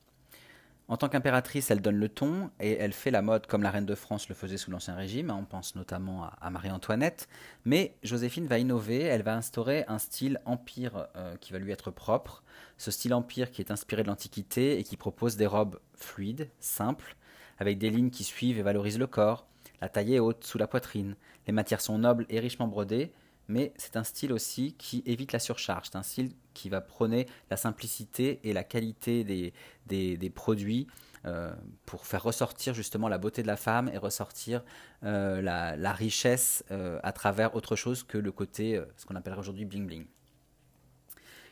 [0.89, 3.85] En tant qu'impératrice, elle donne le ton et elle fait la mode comme la reine
[3.85, 5.31] de France le faisait sous l'Ancien Régime.
[5.31, 7.27] On pense notamment à Marie-Antoinette.
[7.65, 11.91] Mais Joséphine va innover, elle va instaurer un style empire euh, qui va lui être
[11.91, 12.41] propre.
[12.77, 17.17] Ce style empire qui est inspiré de l'Antiquité et qui propose des robes fluides, simples,
[17.59, 19.45] avec des lignes qui suivent et valorisent le corps,
[19.81, 21.15] la taille est haute sous la poitrine.
[21.47, 23.11] Les matières sont nobles et richement brodées,
[23.49, 25.87] mais c'est un style aussi qui évite la surcharge.
[25.91, 29.53] C'est un style qui va prôner la simplicité et la qualité des,
[29.85, 30.87] des, produits
[31.25, 31.53] euh,
[31.85, 34.63] pour faire ressortir justement la beauté de la femme et ressortir
[35.03, 39.65] euh, la, richesse euh, à travers autre chose que le côté, ce qu'on appellerait aujourd'hui
[39.65, 40.05] bling bling.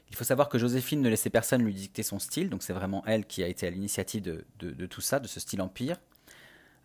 [0.10, 3.04] Il faut savoir que Joséphine ne laissait personne lui dicter son style, donc c'est vraiment
[3.06, 5.98] elle qui a été à l'initiative de, de, tout ça, de ce style empire.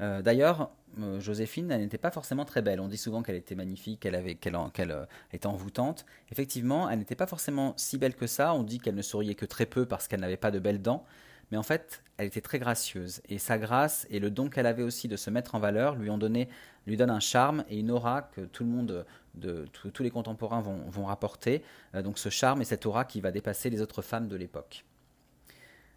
[0.00, 2.80] Euh, d'ailleurs, euh, Joséphine, elle n'était pas forcément très belle.
[2.80, 6.06] On dit souvent qu'elle était magnifique, qu'elle avait, euh, était envoûtante.
[6.30, 8.54] Effectivement, elle n'était pas forcément si belle que ça.
[8.54, 11.04] On dit qu'elle ne souriait que très peu parce qu'elle n'avait pas de belles dents.
[11.50, 13.22] mais en fait, elle était très gracieuse.
[13.28, 16.10] Et sa grâce et le don qu'elle avait aussi de se mettre en valeur lui
[16.10, 16.48] ont donné,
[16.86, 20.60] lui donne un charme et une aura que tout le monde, de, tous les contemporains
[20.60, 21.62] vont, rapporter.
[21.94, 24.84] Euh, donc ce charme et cette aura qui va dépasser les autres femmes de l'époque.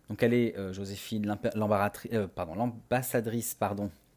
[0.10, 3.58] Donc elle est, euh, Joséphine, euh, l'ambassadrice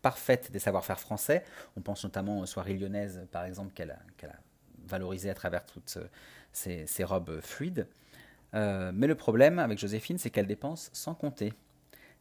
[0.03, 1.45] parfaite des savoir-faire français.
[1.77, 3.99] On pense notamment aux soirées lyonnaises, par exemple, qu'elle a,
[4.87, 5.99] valorisées à travers toutes
[6.53, 7.87] ces, ces robes fluides.
[8.53, 11.53] mais le problème avec Joséphine, c'est qu'elle dépense sans compter.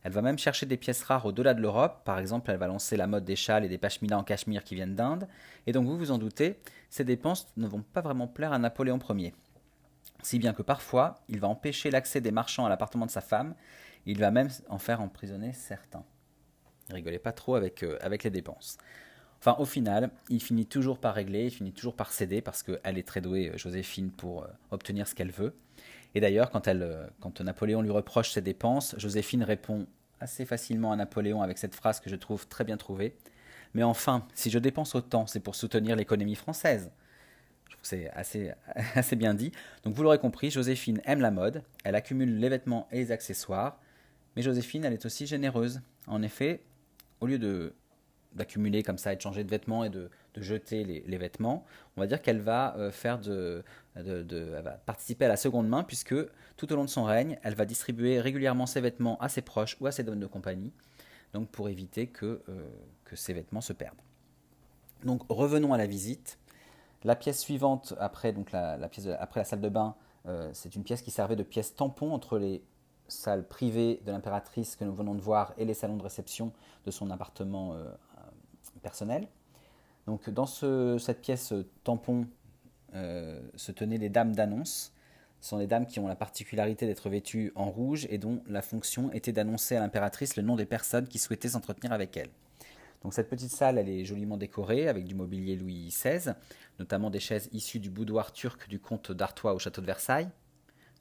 [0.05, 2.03] Elle va même chercher des pièces rares au-delà de l'Europe.
[2.05, 4.75] Par exemple, elle va lancer la mode des châles et des pashminas en cachemire qui
[4.75, 5.27] viennent d'Inde.
[5.65, 6.59] Et donc, vous vous en doutez,
[6.91, 9.33] ces dépenses ne vont pas vraiment plaire à Napoléon Ier.
[10.25, 13.53] Si bien que parfois, il va empêcher l'accès des marchands à l'appartement de sa femme.
[14.07, 16.03] Il va même en faire emprisonner certains.
[16.89, 18.79] Rigolez pas trop avec, euh, avec les dépenses.
[19.39, 22.97] Enfin, au final, il finit toujours par régler, il finit toujours par céder parce qu'elle
[22.97, 25.55] est très douée, euh, Joséphine, pour euh, obtenir ce qu'elle veut.
[26.15, 29.85] Et d'ailleurs, quand, euh, quand Napoléon lui reproche ses dépenses, Joséphine répond
[30.19, 33.15] assez facilement à Napoléon avec cette phrase que je trouve très bien trouvée.
[33.75, 36.89] Mais enfin, si je dépense autant, c'est pour soutenir l'économie française.
[37.65, 38.09] Je trouve que c'est
[38.95, 39.51] assez, bien dit.
[39.83, 43.79] Donc vous l'aurez compris, Joséphine aime la mode, elle accumule les vêtements et les accessoires,
[44.35, 45.81] mais Joséphine, elle est aussi généreuse.
[46.07, 46.61] En effet,
[47.21, 47.73] au lieu de
[48.35, 52.07] d'accumuler comme ça et de changer de vêtements et de, jeter les, vêtements, on va
[52.07, 53.63] dire qu'elle va euh, faire de,
[54.85, 56.15] participer à la seconde main puisque
[56.57, 59.77] tout au long de son règne, elle va distribuer régulièrement ses vêtements à ses proches
[59.79, 60.73] ou à ses dames de compagnie,
[61.33, 62.67] donc pour éviter que, euh,
[63.05, 64.01] que vêtements se perdent.
[65.05, 66.37] Donc revenons à la visite.
[67.05, 71.43] La pièce suivante après la, salle de bain, euh, c'est une pièce qui servait de
[71.43, 72.61] pièce tampon entre les
[73.07, 76.51] salles privées de l'impératrice que nous venons de voir et les salons de réception
[76.85, 77.75] de son appartement
[78.81, 79.27] personnel.
[80.07, 82.27] Donc dans cette pièce tampon
[82.93, 84.93] euh, se tenaient les dames d'annonce.
[85.41, 88.61] Ce sont les dames qui ont la particularité d'être vêtues en rouge et dont la
[88.61, 92.29] fonction était d'annoncer à l'impératrice le nom des personnes qui souhaitaient s'entretenir avec elle.
[93.11, 96.33] Cette petite salle, elle est joliment décorée avec du mobilier Louis XVI,
[96.79, 100.29] notamment des chaises issues du boudoir turc du comte d'Artois au château de Versailles.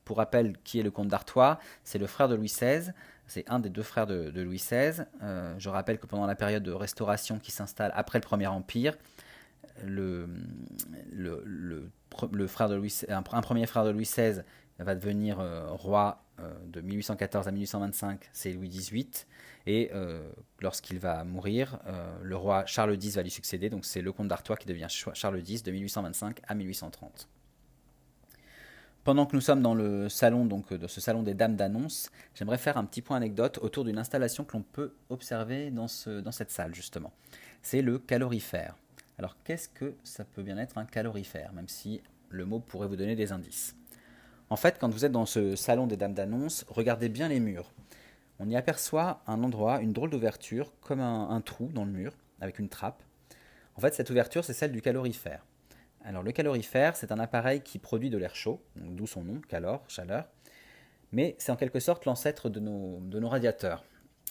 [0.05, 1.59] Pour rappel, qui est le comte d'Artois?
[1.83, 2.93] C'est le frère de Louis XVI,
[3.27, 5.05] c'est un des deux frères de, Louis XVI.
[5.23, 8.97] Euh, je rappelle que pendant la période de restauration qui s'installe après le Premier Empire,
[9.83, 10.29] le,
[11.11, 14.43] le, frère de Louis, un, premier frère de Louis XVI
[14.79, 19.09] va devenir euh, roi euh, de 1814 à 1825, c'est Louis XVIII.
[19.67, 19.91] Et
[20.61, 21.79] lorsqu'il va mourir,
[22.23, 25.41] le roi Charles X va lui succéder, donc c'est le comte d'Artois qui devient Charles
[25.47, 27.29] X de 1825 à 1830.
[29.05, 32.79] Pendant que nous sommes dans le salon, de ce salon des dames d'annonce, j'aimerais faire
[32.79, 35.87] un petit point anecdote autour d'une installation que l'on peut observer dans,
[36.23, 37.13] dans cette salle justement.
[37.61, 38.77] C'est le calorifère.
[39.19, 42.01] Alors qu'est-ce que ça peut bien être un calorifère, même si
[42.31, 43.77] le mot pourrait vous donner des indices?
[44.49, 47.73] En fait, quand vous êtes dans ce salon des dames d'annonce, regardez bien les murs.
[48.39, 52.59] On y aperçoit un endroit, une drôle d'ouverture, comme un, trou dans le mur, avec
[52.59, 53.03] une trappe.
[53.77, 55.45] En fait, cette ouverture, c'est celle du calorifère.
[56.05, 59.85] Alors le calorifère, c'est un appareil qui produit de l'air chaud, d'où son nom, calor,
[59.89, 60.29] chaleur,
[61.13, 63.85] mais c'est en quelque sorte l'ancêtre de nos, de nos radiateurs.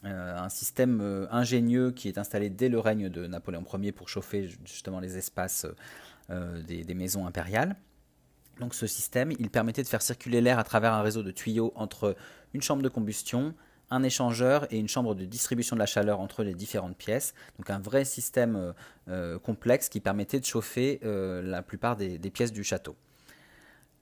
[0.05, 4.09] Euh, un système euh, ingénieux qui est installé dès le règne de Napoléon Ier pour
[4.09, 5.65] chauffer justement les espaces
[6.29, 7.77] euh, des, des, maisons impériales.
[8.59, 11.71] Donc ce système, il permettait de faire circuler l'air à travers un réseau de tuyaux
[11.75, 12.17] entre
[12.53, 13.55] une chambre de combustion,
[13.93, 17.33] un échangeur et une chambre de distribution de la chaleur entre les différentes pièces.
[17.57, 18.73] Donc un vrai système euh,
[19.09, 22.95] euh, complexe qui permettait de chauffer euh, la plupart des, pièces du château.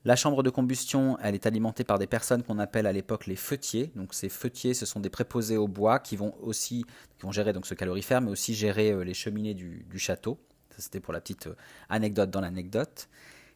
[0.05, 3.35] La chambre de combustion, elle est alimentée par des personnes qu'on appelle à l'époque les
[3.35, 3.91] feutiers.
[3.95, 6.33] Donc ces feutiers, ce sont des préposés au bois qui vont
[7.29, 10.39] gérer donc ce calorifère, mais aussi gérer les cheminées du château.
[10.77, 11.49] C'était pour la petite
[11.89, 13.09] anecdote dans l'anecdote.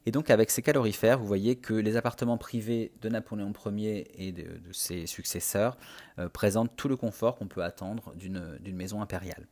[0.06, 4.32] Et donc avec ces calorifères, vous voyez que les appartements privés de Napoléon Ier et
[4.32, 5.78] de, ses successeurs
[6.20, 9.48] euh, présentent tout le confort qu'on peut attendre d'une maison impériale.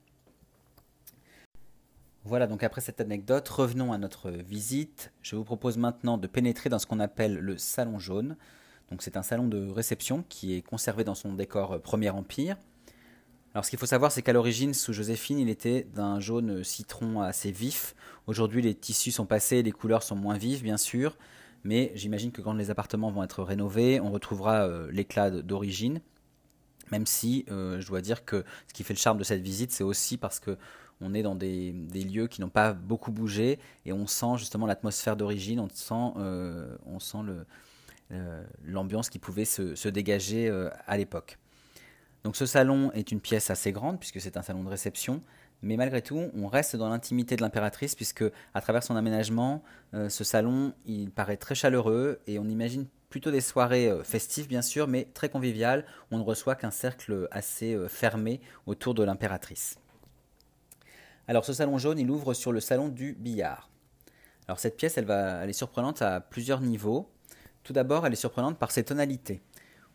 [2.25, 5.11] Voilà, donc après cette anecdote, revenons à notre visite.
[5.23, 8.37] Je vous propose maintenant de pénétrer dans ce qu'on appelle le salon jaune.
[8.99, 12.57] C'est un salon de réception qui est conservé dans son décor Premier Empire.
[13.53, 17.21] Alors ce qu'il faut savoir, c'est qu'à l'origine, sous Joséphine, il était d'un jaune citron
[17.21, 17.93] assez vif.
[18.25, 21.15] Aujourd'hui, les tissus sont passés, les couleurs sont moins vives, bien sûr.
[21.63, 26.01] Mais j'imagine que quand les appartements vont être rénovés, on retrouvera euh, l'éclat d'origine.
[26.91, 29.71] Même si euh, je dois dire que ce qui fait le charme de cette visite,
[29.71, 30.57] c'est aussi parce que
[30.99, 35.15] on est dans des, lieux qui n'ont pas beaucoup bougé et on sent justement l'atmosphère
[35.15, 37.17] d'origine, on sent, euh, on sent
[38.63, 40.49] l'ambiance qui pouvait se dégager
[40.85, 41.37] à l'époque.
[42.23, 45.21] Donc ce salon est une pièce assez grande puisque c'est un salon de réception,
[45.61, 50.09] mais malgré tout, on reste dans l'intimité de l'impératrice puisque à travers son aménagement, euh,
[50.09, 54.87] ce salon, il paraît très chaleureux et on imagine plutôt des soirées festives bien sûr,
[54.87, 55.85] mais très conviviales.
[56.11, 59.77] On ne reçoit qu'un cercle assez fermé autour de l'impératrice.
[61.27, 63.69] Alors ce salon jaune, il ouvre sur le salon du billard.
[64.47, 67.09] Alors cette pièce, elle, va, elle est surprenante à plusieurs niveaux.
[67.63, 69.41] Tout d'abord, elle est surprenante par ses tonalités.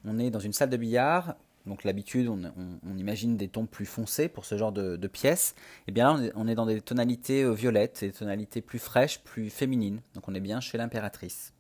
[0.05, 1.37] On est dans une salle de billard,
[1.68, 5.54] donc l'habitude, on, imagine des tons plus foncés pour ce genre de, pièces.
[5.57, 9.20] Et eh bien là, on est, dans des tonalités euh, violettes, des tonalités plus fraîches,
[9.20, 10.00] plus féminines.
[10.14, 11.52] Donc on est bien chez l'impératrice.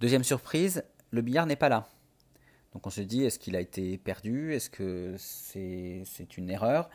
[0.00, 1.88] Deuxième surprise, le billard n'est pas là.
[2.72, 4.54] Donc on se dit, est-ce qu'il a été perdu?
[4.54, 6.88] Est-ce que c'est une erreur?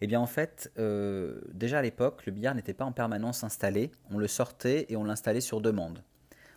[0.00, 3.90] Eh bien en fait, euh, déjà à l'époque, le billard n'était pas en permanence installé.
[4.10, 6.04] On le sortait et on l'installait sur demande.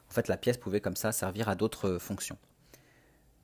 [0.09, 2.37] En fait, la pièce pouvait comme ça servir à d'autres fonctions.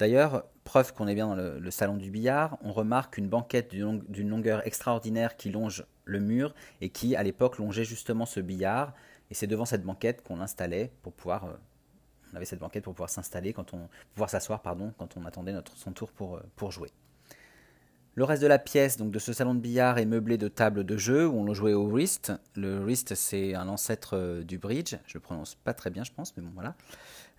[0.01, 4.29] D'ailleurs, preuve qu'on est bien dans le, salon du billard, on remarque une banquette d'une
[4.29, 8.95] longueur extraordinaire qui longe le mur et qui, à l'époque, longeait justement ce billard.
[9.29, 11.53] Et c'est devant cette banquette qu'on l'installait pour pouvoir euh,
[12.33, 15.53] on avait cette banquette pour pouvoir s'installer, quand on pouvoir s'asseoir pardon, quand on attendait
[15.53, 16.89] notre, son tour pour, euh, pour jouer.
[18.15, 20.83] Le reste de la pièce, donc de ce salon de billard, est meublé de tables
[20.83, 22.33] de jeu où on jouait au wrist.
[22.55, 24.95] Le wrist, c'est un ancêtre euh, du bridge.
[25.05, 26.75] Je le prononce pas très bien, je pense, mais bon, voilà.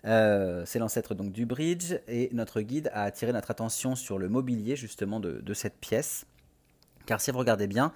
[0.05, 4.27] Euh, c'est l'ancêtre donc du bridge et notre guide a attiré notre attention sur le
[4.27, 6.25] mobilier justement de, de, cette pièce.
[7.05, 7.93] Car si vous regardez bien,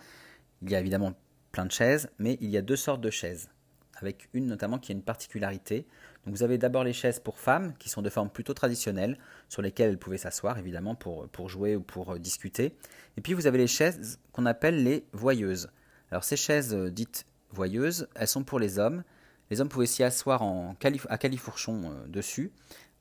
[0.61, 1.13] il y a évidemment
[1.51, 3.49] plein de chaises, mais il y a deux sortes de chaises,
[3.95, 5.85] avec une notamment qui a une particularité
[6.29, 9.17] vous avez d'abord les chaises pour femmes, qui sont de forme plutôt traditionnelle,
[9.49, 12.75] sur lesquelles elles pouvaient s'asseoir évidemment pour, pour jouer ou pour euh, discuter.
[13.17, 15.69] Et puis vous avez les chaises qu'on appelle les voyeuses.
[16.11, 19.03] Alors ces chaises euh, dites voyeuses, elles sont pour les hommes.
[19.49, 20.75] Les hommes pouvaient s'y asseoir en
[21.09, 22.51] à califourchon euh, dessus,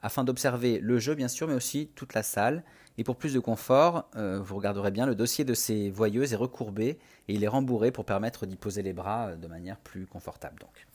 [0.02, 2.62] afin d'observer le jeu bien sûr, mais aussi toute la salle.
[2.98, 6.98] Et pour plus de confort, vous regarderez bien, le dossier de ces voyeuses est recourbé
[7.28, 10.58] et il est rembourré pour permettre d'y poser les bras de manière plus confortable.
[10.60, 10.86] Donc.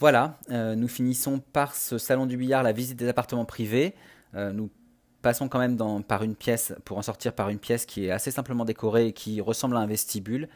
[0.00, 3.94] Voilà, euh, nous finissons par ce salon du billard, la visite des appartements privés.
[4.34, 4.70] Euh, nous
[5.20, 8.30] passons quand même par une pièce, pour en sortir par une pièce qui est assez
[8.30, 10.48] simplement décorée et qui ressemble à un vestibule.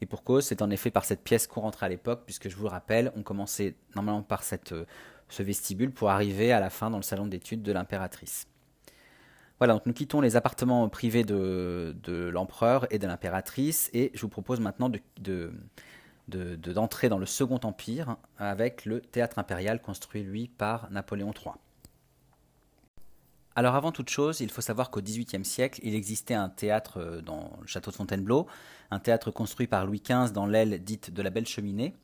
[0.00, 2.56] Et pour cause, c'est en effet par cette pièce qu'on rentrait à l'époque, puisque je
[2.56, 4.84] vous le rappelle, on commençait normalement par cette, euh,
[5.28, 8.46] ce vestibule pour arriver à la fin dans le salon d'études de l'impératrice.
[9.58, 11.94] Voilà, donc nous quittons les appartements privés de,
[12.30, 15.52] l'empereur et de l'impératrice, et je vous propose maintenant de
[16.28, 21.54] d'entrer dans le Second Empire avec le théâtre impérial construit, lui, par Napoléon III.
[23.58, 27.22] Alors avant toute chose, il faut savoir qu'au XVIIIe siècle, il existait un théâtre euh,
[27.22, 28.46] dans le château de Fontainebleau,
[28.90, 31.94] un théâtre construit par Louis XV dans l'aile dite de la Belle Cheminée.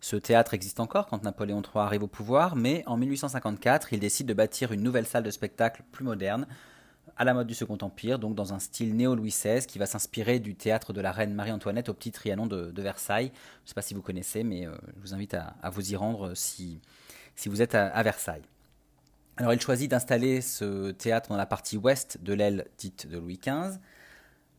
[0.00, 4.26] Ce théâtre existe encore quand Napoléon III arrive au pouvoir, mais en 1854, il décide
[4.26, 6.46] de bâtir une nouvelle salle de spectacle plus moderne,
[7.16, 10.40] à la mode du Second Empire, donc dans un style néo-Louis XVI qui va s'inspirer
[10.40, 13.26] du théâtre de la reine Marie-Antoinette au petit Trianon de, Versailles.
[13.26, 15.96] Je ne sais pas si vous connaissez, mais euh, je vous invite à, vous y
[15.96, 16.80] rendre si,
[17.36, 18.42] si vous êtes à, Versailles.
[19.40, 23.40] Alors il choisit d'installer ce théâtre dans la partie ouest de l'aile dite de Louis
[23.42, 23.78] XV.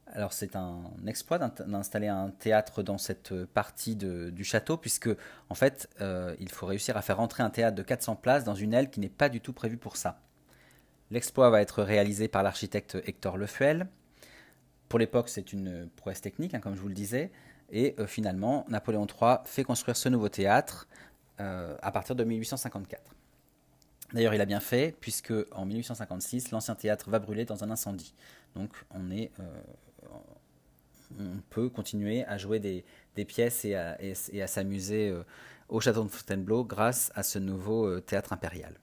[0.08, 5.10] Alors c'est un exploit d'installer un théâtre dans cette partie du château, puisque
[5.50, 8.56] en fait euh, il faut réussir à faire entrer un théâtre de 400 places dans
[8.56, 10.20] une aile qui n'est pas du tout prévue pour ça.
[11.12, 13.88] L'exploit va être réalisé par l'architecte Hector Lefuel.
[14.90, 17.32] Pour l'époque, c'est une prouesse technique, hein, comme je vous le disais.
[17.70, 20.88] Et euh, finalement, Napoléon III fait construire ce nouveau théâtre
[21.40, 23.16] euh, à partir de 1854.
[24.14, 28.14] D'ailleurs, il a bien fait, puisque en 1856, l'ancien théâtre va brûler dans un incendie.
[28.56, 29.28] Donc, on, euh,
[31.50, 32.84] peut continuer à jouer des,
[33.26, 35.14] pièces et à, et à s'amuser
[35.70, 38.80] au château de Fontainebleau grâce à ce nouveau théâtre impérial.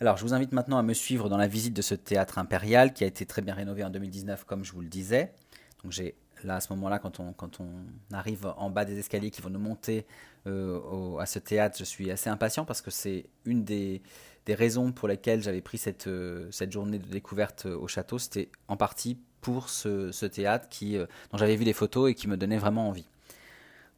[0.00, 2.94] Alors, je vous invite maintenant à me suivre dans la visite de ce théâtre impérial
[2.94, 5.34] qui a été très bien rénové en 2019, comme je vous le disais.
[5.82, 7.68] Donc, j'ai là à ce moment-là, quand on, quand on
[8.12, 10.06] arrive en bas des escaliers qui vont nous monter
[10.46, 14.02] euh, à ce théâtre, je suis assez impatient parce que c'est une des,
[14.48, 18.18] raisons pour lesquelles j'avais pris cette, euh, cette journée de découverte au château.
[18.18, 22.28] C'était en partie pour ce, théâtre qui, euh, dont j'avais vu des photos et qui
[22.28, 23.06] me donnait vraiment envie.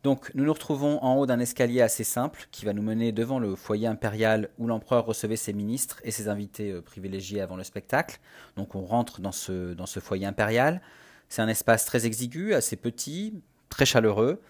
[0.02, 3.38] Donc nous nous retrouvons en haut d'un escalier assez simple qui va nous mener devant
[3.38, 7.62] le foyer impérial où l'empereur recevait ses ministres et ses invités euh, privilégiés avant le
[7.62, 8.18] spectacle.
[8.56, 10.80] Donc on rentre dans ce, dans ce foyer impérial.
[11.32, 13.32] C'est un espace très exigu, assez petit,
[13.70, 14.42] très chaleureux,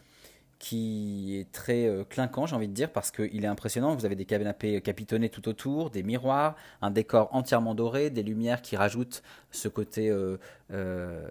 [0.58, 3.94] qui est très euh, clinquant, j'ai envie de dire, parce qu'il est impressionnant.
[3.94, 8.62] Vous avez des canapés capitonnés tout autour, des miroirs, un décor entièrement doré, des lumières
[8.62, 11.28] qui rajoutent ce côté euh,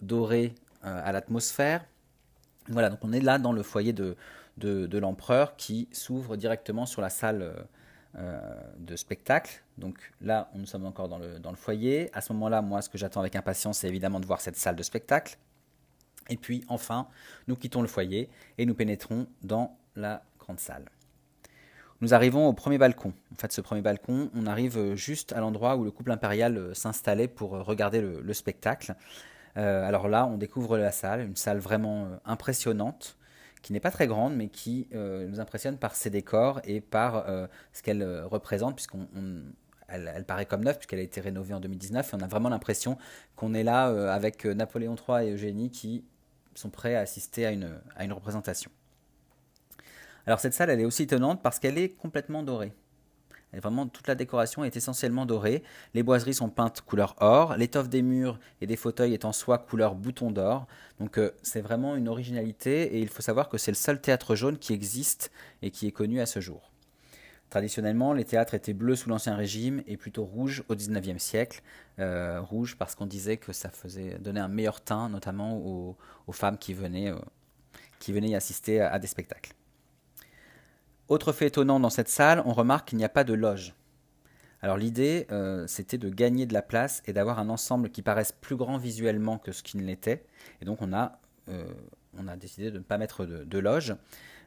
[0.00, 1.84] doré à l'atmosphère.
[2.68, 4.16] Voilà, donc on est là dans le foyer de,
[4.98, 7.64] l'empereur qui s'ouvre directement sur la salle euh, euh,
[8.16, 9.62] de spectacle.
[9.76, 12.10] Donc là, nous sommes encore dans le, foyer.
[12.14, 14.76] À ce moment-là, moi, ce que j'attends avec impatience, c'est évidemment de voir cette salle
[14.76, 15.36] de spectacle.
[16.28, 17.08] Et puis, enfin,
[17.46, 20.86] nous quittons le foyer et nous pénétrons dans la grande salle.
[22.00, 23.12] Nous arrivons au premier balcon.
[23.32, 27.28] En fait, ce premier balcon, on arrive juste à l'endroit où le couple impérial s'installait
[27.28, 28.94] pour regarder le, spectacle.
[29.54, 33.16] alors là, on découvre la salle, une salle vraiment impressionnante,
[33.66, 37.26] qui n'est pas très grande, mais qui nous impressionne par ses décors et par
[37.72, 39.08] ce qu'elle représente, puisqu'on
[39.88, 42.98] elle, paraît comme neuve puisqu'elle a été rénovée en 2019 et on a vraiment l'impression
[43.34, 46.04] qu'on est là euh, avec euh, Napoléon III et Eugénie qui
[46.54, 48.70] sont prêts à assister à une, à une représentation.
[50.26, 52.72] Alors cette salle, elle est aussi étonnante parce qu'elle est complètement dorée.
[53.54, 55.62] Vraiment, toute la décoration est essentiellement dorée.
[55.94, 57.56] Les boiseries sont peintes couleur or.
[57.56, 60.66] L'étoffe des murs et des fauteuils est en soie couleur bouton d'or.
[60.98, 64.34] Donc euh, c'est vraiment une originalité et il faut savoir que c'est le seul théâtre
[64.34, 65.30] jaune qui existe
[65.62, 66.70] et qui est connu à ce jour.
[67.50, 71.62] Traditionnellement, les théâtres étaient bleus sous l'Ancien Régime et plutôt rouges au XIXe siècle.
[72.00, 75.96] Euh, rouge parce qu'on disait que ça faisait donner un meilleur teint, notamment aux,
[76.32, 77.18] femmes qui venaient, euh,
[78.00, 79.52] qui venaient y assister à, des spectacles.
[81.08, 83.74] Autre fait étonnant dans cette salle, on remarque qu'il n'y a pas de loge.
[84.62, 88.32] Alors l'idée, euh, c'était de gagner de la place et d'avoir un ensemble qui paraisse
[88.32, 90.24] plus grand visuellement que ce qu'il l'était.
[90.60, 91.20] Et donc on a,
[92.18, 93.94] on a décidé de ne pas mettre de, loge.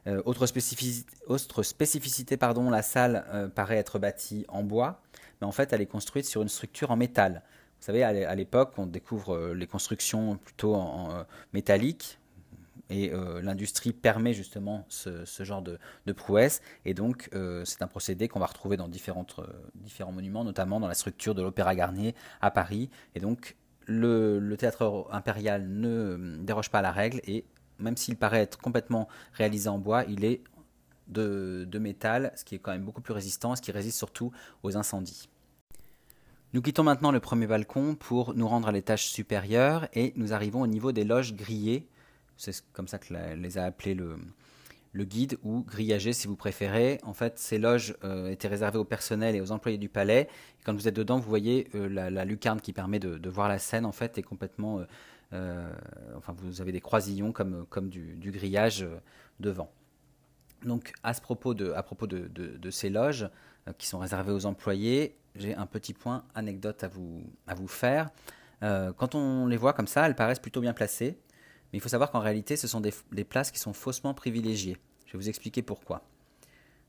[0.06, 5.02] Euh, autre, spécificité, pardon, la salle euh, paraît être bâtie en bois,
[5.40, 7.42] mais en fait elle est construite sur une structure en métal.
[7.80, 12.18] Vous savez, à l'époque, on découvre euh, les constructions plutôt en, métalliques,
[12.90, 13.12] et
[13.42, 15.78] l'industrie permet justement ce, genre de,
[16.12, 16.60] prouesse.
[16.84, 17.30] Et donc,
[17.64, 19.40] c'est un procédé qu'on va retrouver dans différentes,
[19.74, 22.90] différents monuments, notamment dans la structure de l'Opéra Garnier à Paris.
[23.14, 27.44] Et donc, le, le, théâtre impérial ne déroge pas à la règle et
[27.80, 30.42] même s'il paraît être complètement réalisé en bois, il est
[31.08, 34.32] de, métal, ce qui est quand même beaucoup plus résistant, ce qui résiste surtout
[34.62, 35.28] aux incendies.
[36.52, 40.62] Nous quittons maintenant le premier balcon pour nous rendre à l'étage supérieur et nous arrivons
[40.62, 41.86] au niveau des loges grillées.
[42.40, 44.16] C'est comme ça que les a appelés le,
[45.04, 46.98] guide ou grillagé si vous préférez.
[47.02, 50.26] En fait, ces loges euh, étaient réservées au personnel et aux employés du palais.
[50.64, 53.84] quand vous êtes dedans, vous voyez euh, la, lucarne qui permet de, voir la scène
[53.84, 54.80] en fait est complètement
[55.34, 55.70] euh,
[56.16, 58.86] enfin, vous avez des croisillons comme, du, grillage
[59.38, 59.70] devant.
[60.64, 63.28] Donc, à, ce propos de, à propos de, ces loges
[63.76, 68.08] qui sont réservées aux employés, j'ai un petit point anecdote à vous, à vous faire.
[68.62, 71.18] quand on les voit comme ça, elles paraissent plutôt bien placées,
[71.72, 74.76] mais il faut savoir qu'en réalité, ce sont des, places qui sont faussement privilégiées.
[75.06, 76.02] Je vais vous expliquer pourquoi.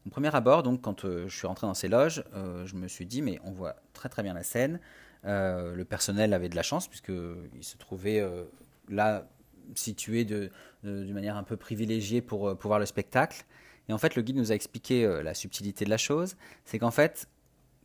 [0.05, 3.21] Au premier abord, donc, quand je suis rentré dans ces loges, je me suis dit,
[3.21, 4.79] mais on voit très très bien la scène,
[5.25, 8.45] euh, le personnel avait de la chance puisqu'il se trouvait euh,
[8.89, 9.27] là
[9.75, 13.45] situé d'une manière un peu privilégiée pour, euh, pour voir le spectacle.
[13.87, 16.37] Et en fait, le guide nous a expliqué la subtilité de la chose.
[16.65, 17.27] C'est qu'en fait,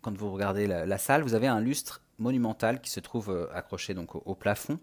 [0.02, 4.14] quand vous regardez la, salle, vous avez un lustre monumental qui se trouve accroché donc
[4.14, 4.78] au, plafond.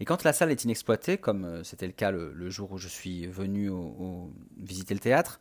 [0.00, 3.26] Et quand la salle est inexploitée, comme c'était le cas le, jour où je suis
[3.26, 3.70] venu
[4.56, 5.40] visiter le théâtre,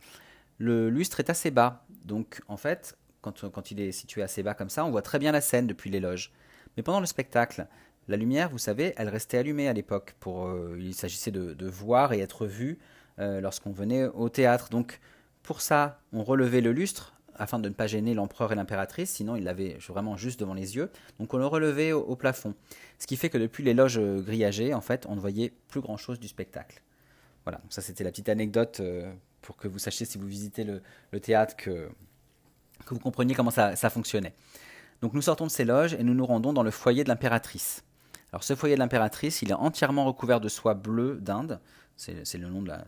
[0.58, 1.86] le lustre est assez bas.
[2.06, 5.32] Donc en fait, quand, il est situé assez bas comme ça, on voit très bien
[5.32, 6.32] la scène depuis les loges.
[6.76, 7.68] Mais pendant le spectacle,
[8.08, 10.16] la lumière, vous savez, elle restait allumée à l'époque.
[10.20, 12.80] Pour, euh, il s'agissait de, voir et être vu
[13.20, 14.70] euh, lorsqu'on venait au théâtre.
[14.70, 15.00] Donc
[15.44, 19.36] pour ça, on relevait le lustre afin de ne pas gêner l'empereur et l'impératrice, sinon
[19.36, 20.90] il l'avait vraiment juste devant les yeux.
[21.20, 22.54] Donc on le relevait au, plafond.
[23.00, 26.20] Ce qui fait que depuis les loges grillagées, en fait, on ne voyait plus grand-chose
[26.20, 26.82] du spectacle.
[27.46, 29.12] Voilà, ça c'était la petite anecdote euh,
[29.42, 31.90] pour que vous sachiez si vous visitez le théâtre que
[32.90, 34.34] vous compreniez comment ça, fonctionnait.
[35.02, 37.84] Donc nous sortons de ces loges et nous nous rendons dans le foyer de l'impératrice.
[38.32, 41.60] Alors ce foyer de l'impératrice, il est entièrement recouvert de soie bleue d'Inde,
[41.96, 42.86] c'est le nom de, la,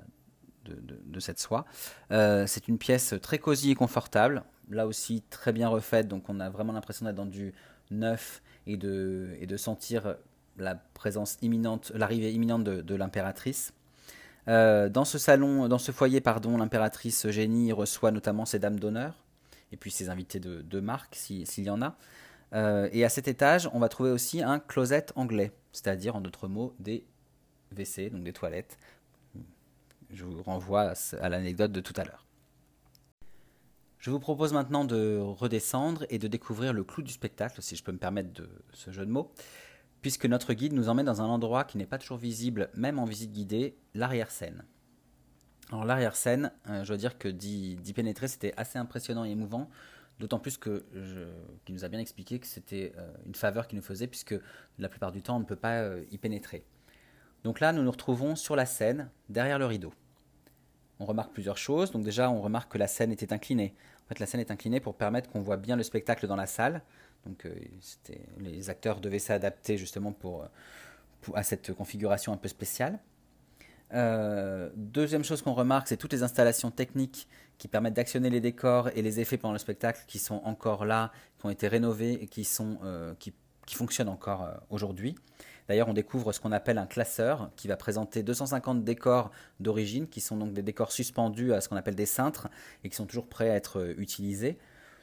[0.65, 1.65] de, cette soie.
[2.11, 6.39] Euh, c'est une pièce très cosy et confortable, là aussi très bien refaite, donc on
[6.39, 7.53] a vraiment l'impression d'être dans du
[7.91, 10.15] neuf et de, et de sentir
[10.57, 13.73] la présence imminente, l'arrivée imminente de, l'impératrice.
[14.47, 19.23] Euh, dans ce salon, dans ce foyer, pardon, l'impératrice Eugénie reçoit notamment ses dames d'honneur,
[19.71, 21.95] et puis ses invités de, marque, s'il y en a.
[22.53, 26.47] Euh, et à cet étage, on va trouver aussi un closet anglais, c'est-à-dire en d'autres
[26.47, 27.05] mots des
[27.71, 28.79] WC, donc des toilettes.
[30.11, 32.25] Je vous renvoie à l'anecdote de tout à l'heure.
[33.99, 37.83] Je vous propose maintenant de redescendre et de découvrir le clou du spectacle, si je
[37.83, 39.31] peux me permettre de ce jeu de mots,
[40.01, 43.05] puisque notre guide nous emmène dans un endroit qui n'est pas toujours visible, même en
[43.05, 44.63] visite guidée, l'arrière-scène.
[45.71, 49.69] Alors l'arrière-scène, euh, je dois dire que d'y pénétrer, c'était assez impressionnant et émouvant,
[50.19, 50.83] d'autant plus que
[51.65, 54.35] qu'il nous a bien expliqué que c'était euh, une faveur qu'il nous faisait, puisque
[54.77, 56.63] la plupart du temps, on ne peut pas euh, y pénétrer.
[57.43, 59.93] Donc là, nous nous retrouvons sur la scène, derrière le rideau.
[60.99, 61.91] On remarque plusieurs choses.
[61.91, 63.73] Donc déjà, on remarque que la scène était inclinée.
[64.05, 66.47] En fait, la scène est inclinée pour permettre qu'on voit bien le spectacle dans la
[66.47, 66.81] salle.
[67.25, 67.47] Donc
[68.37, 70.13] les acteurs devaient s'adapter justement
[71.33, 72.99] à cette configuration un peu spéciale.
[74.75, 77.27] deuxième chose qu'on remarque, c'est toutes les installations techniques
[77.57, 81.11] qui permettent d'actionner les décors et les effets pendant le spectacle qui sont encore là,
[81.39, 82.79] qui ont été rénovés et qui, sont,
[83.19, 83.33] qui,
[83.65, 85.15] qui fonctionnent encore aujourd'hui.
[85.69, 90.19] D'ailleurs, on découvre ce qu'on appelle un classeur qui va présenter 250 décors d'origine, qui
[90.19, 92.49] sont donc des décors suspendus à ce qu'on appelle des cintres
[92.83, 94.57] et qui sont toujours prêts à être euh, utilisés.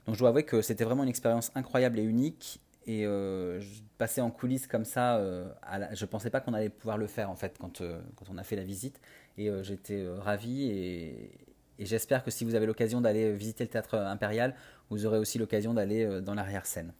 [0.06, 2.60] Donc je dois avouer que c'était vraiment une expérience incroyable et unique.
[2.88, 3.62] Et euh,
[3.96, 5.48] passer en coulisses comme ça, euh,
[5.92, 7.80] je ne pensais pas qu'on allait pouvoir le faire en fait quand,
[8.16, 9.00] quand on a fait la visite.
[9.38, 11.30] Et j'étais ravi et
[11.78, 14.54] j'espère que si vous avez l'occasion d'aller visiter le théâtre impérial,
[14.90, 16.92] vous aurez aussi l'occasion d'aller dans l'arrière-scène.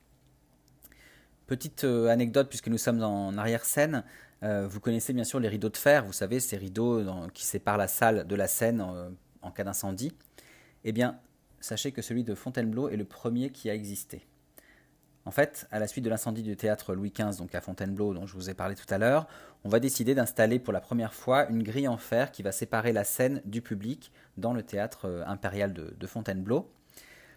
[1.47, 4.03] Petite euh, anecdote, puisque nous sommes en arrière-scène,
[4.43, 7.77] euh, vous connaissez bien sûr les rideaux de fer, vous savez, ces rideaux qui séparent
[7.77, 9.09] la salle de la scène euh,
[9.43, 10.13] en, cas d'incendie.
[10.83, 11.21] Eh bien,
[11.61, 14.27] sachez que celui de Fontainebleau est le premier qui a existé.
[15.25, 18.27] En fait, à la suite de l'incendie du théâtre Louis XV, donc à Fontainebleau, dont
[18.27, 19.29] je vous ai parlé tout à l'heure,
[19.63, 22.93] on va décider d'installer pour la première fois une grille en fer qui va séparer
[22.93, 26.69] la scène du public dans le théâtre impérial de Fontainebleau.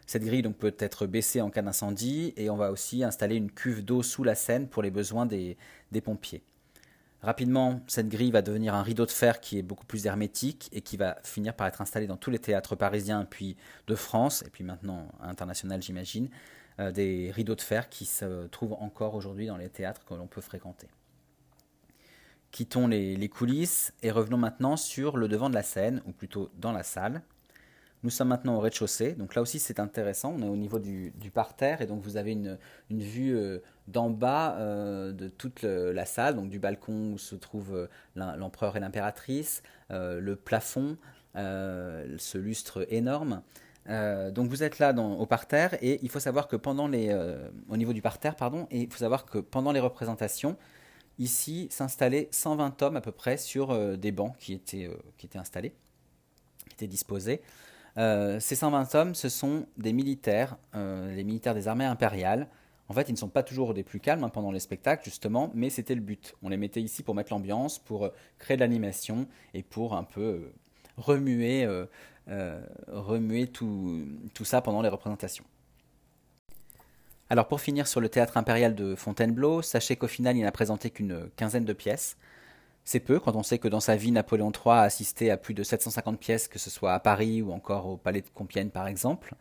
[0.10, 3.86] Cette grille peut être baissée en cas d'incendie et on va aussi installer une cuve
[3.86, 5.56] d'eau sous la scène pour les besoins des,
[6.04, 6.42] pompiers.
[7.22, 10.82] Rapidement, cette grille va devenir un rideau de fer qui est beaucoup plus hermétique et
[10.82, 13.56] qui va finir par être installé dans tous les théâtres parisiens puis
[13.86, 16.30] de France et puis maintenant international j'imagine,
[16.80, 20.26] euh, des rideaux de fer qui se trouvent encore aujourd'hui dans les théâtres que l'on
[20.26, 20.88] peut fréquenter.
[22.50, 26.72] Quittons les coulisses et revenons maintenant sur le devant de la scène, ou plutôt dans
[26.72, 27.22] la salle.
[28.02, 31.12] Nous sommes maintenant au rez-de-chaussée, donc là aussi c'est intéressant, on est au niveau du,
[31.34, 32.58] parterre et donc vous avez une,
[32.90, 37.76] vue euh, d'en bas euh, de toute la salle, donc du balcon où se trouvent
[37.76, 40.98] euh, l'empereur et l'impératrice, le plafond,
[41.36, 43.42] ce lustre énorme.
[43.86, 47.14] donc vous êtes là au parterre et il faut savoir que pendant les,
[47.68, 50.56] au niveau du parterre, pardon, et il faut savoir que pendant les représentations,
[51.18, 55.74] ici s'installaient 120 hommes à peu près sur des bancs qui étaient, qui étaient installés,
[56.70, 57.42] qui étaient disposés.
[58.00, 62.48] Euh, ces 120 hommes, ce sont des militaires, euh, les militaires des armées impériales.
[62.88, 65.52] En fait, ils ne sont pas toujours des plus calmes hein, pendant les spectacles, justement,
[65.54, 66.34] mais c'était le but.
[66.42, 70.04] On les mettait ici pour mettre l'ambiance, pour euh, créer de l'animation et pour un
[70.04, 70.54] peu
[70.98, 71.68] remuer,
[73.48, 75.46] tout ça pendant les représentations.
[77.30, 80.90] Alors pour finir sur le théâtre impérial de Fontainebleau, sachez qu'au final il n'a présenté
[80.90, 82.18] qu'une quinzaine de pièces.
[82.86, 85.54] C'est peu quand on sait que dans sa vie, Napoléon III a assisté à plus
[85.54, 88.88] de 750 pièces, que ce soit à Paris ou encore au Palais de Compiègne par
[88.88, 89.36] exemple.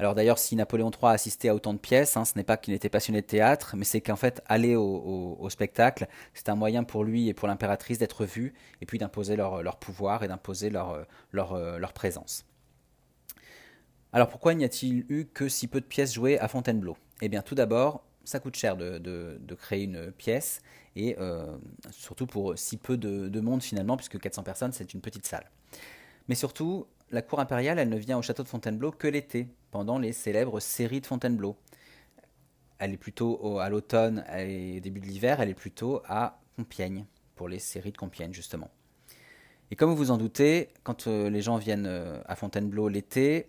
[0.00, 2.56] Alors d'ailleurs, si Napoléon III a assisté à autant de pièces, hein, ce n'est pas
[2.56, 6.84] qu'il était passionné de théâtre, mais c'est qu'en fait, aller au, spectacle, c'est un moyen
[6.84, 11.06] pour lui et pour l'impératrice d'être vus, et puis d'imposer leur, pouvoir et d'imposer leur,
[11.32, 12.46] leur, présence.
[14.14, 16.96] Alors pourquoi n'y a-t-il eu que si peu de pièces jouées à Fontainebleau?
[17.20, 20.62] Eh bien tout d'abord, ça coûte cher de, créer une pièce,
[20.96, 21.56] et euh,
[21.90, 25.50] surtout pour si peu de, monde finalement, puisque 400 personnes, c'est une petite salle.
[26.28, 29.98] Mais surtout, la cour impériale, elle ne vient au château de Fontainebleau que l'été, pendant
[29.98, 31.56] les célèbres séries de Fontainebleau.
[32.78, 37.48] Elle est plutôt à l'automne et début de l'hiver, elle est plutôt à Compiègne, pour
[37.48, 38.70] les séries de Compiègne justement.
[39.70, 43.48] Et comme vous vous en doutez, quand euh, les gens viennent euh, à Fontainebleau l'été,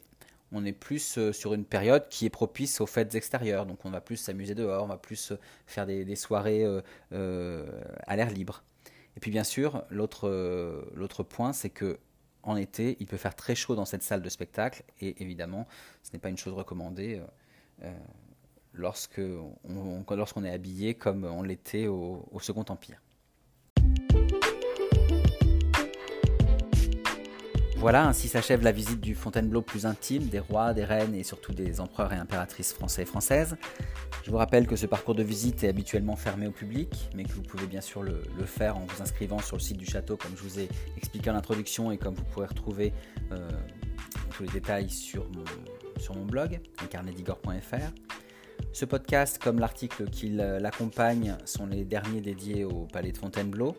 [0.52, 3.66] on est plus euh, sur une période qui est propice aux fêtes extérieures.
[3.66, 6.64] Donc on va plus s'amuser dehors, on va plus euh, faire des, soirées
[7.14, 8.64] euh, à l'air libre.
[9.16, 12.00] Et puis bien sûr, l'autre point, c'est que
[12.44, 14.84] en été, il peut faire très chaud dans cette salle de spectacle.
[15.00, 15.68] Et évidemment,
[16.02, 17.22] ce n'est pas une chose recommandée
[18.74, 23.02] lorsqu'on est habillé comme on l'était au Second Empire.
[27.82, 31.52] Voilà, ainsi s'achève la visite du Fontainebleau plus intime des rois, des reines et surtout
[31.52, 33.58] des empereurs et impératrices français et françaises.
[34.24, 37.32] Je vous rappelle que ce parcours de visite est habituellement fermé au public, mais que
[37.32, 40.30] vous pouvez bien sûr le, faire en vous inscrivant sur le site du château, comme
[40.38, 42.94] je vous ai expliqué en introduction et comme vous pourrez retrouver
[43.32, 43.50] euh,
[44.30, 45.26] tous les détails sur
[46.14, 47.94] mon, blog, incarnedigor.fr.
[48.74, 53.76] Ce podcast, comme l'article qui l'accompagne, sont les derniers dédiés au palais de Fontainebleau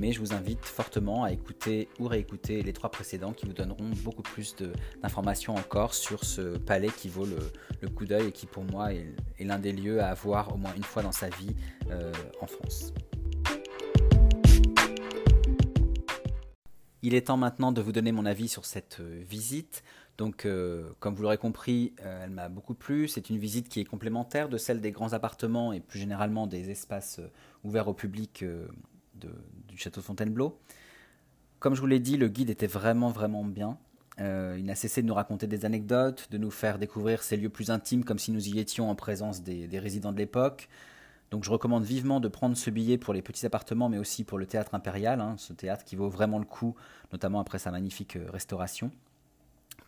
[0.00, 3.90] mais je vous invite fortement à écouter ou réécouter les trois précédents qui vous donneront
[4.02, 4.56] beaucoup plus
[5.02, 9.14] d'informations encore sur ce palais qui vaut le, coup d'œil et qui pour moi est,
[9.38, 11.54] l'un des lieux à voir au moins une fois dans sa vie
[11.90, 12.92] euh, en France.
[17.02, 19.84] Il est temps maintenant de vous donner mon avis sur cette euh, visite.
[20.16, 23.08] Donc, euh, comme vous l'aurez compris, elle m'a beaucoup plu.
[23.08, 26.70] C'est une visite qui est complémentaire de celle des grands appartements et plus généralement des
[26.70, 27.20] espaces
[27.64, 28.44] ouverts au public
[29.74, 30.58] du château de Fontainebleau.
[31.58, 33.78] Comme je vous l'ai dit, le guide était vraiment, vraiment bien.
[34.20, 37.48] Euh, il n'a cessé de nous raconter des anecdotes, de nous faire découvrir ces lieux
[37.48, 40.68] plus intimes comme si nous y étions en présence des, résidents de l'époque.
[41.30, 44.38] Donc je recommande vivement de prendre ce billet pour les petits appartements, mais aussi pour
[44.38, 46.76] le théâtre impérial, hein, ce théâtre qui vaut vraiment le coup,
[47.12, 48.92] notamment après sa magnifique euh, restauration.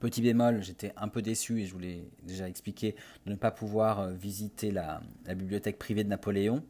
[0.01, 3.51] Petit bémol, j'étais un peu déçu, et je vous l'ai déjà expliqué, de ne pas
[3.51, 6.63] pouvoir euh, visiter la, bibliothèque privée de Napoléon,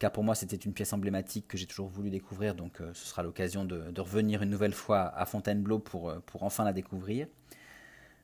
[0.00, 3.06] car pour moi c'était une pièce emblématique que j'ai toujours voulu découvrir, donc euh, ce
[3.06, 7.28] sera l'occasion de, revenir une nouvelle fois à Fontainebleau pour, pour enfin la découvrir.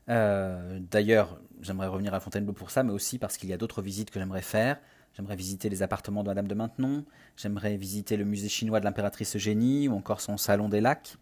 [0.07, 4.09] D'ailleurs, j'aimerais revenir à Fontainebleau pour ça, mais aussi parce qu'il y a d'autres visites
[4.09, 4.79] que j'aimerais faire.
[5.17, 7.03] J'aimerais visiter les appartements de Madame de Maintenon,
[7.35, 11.15] j'aimerais visiter le musée chinois de l'impératrice Eugénie, ou encore son salon des lacs,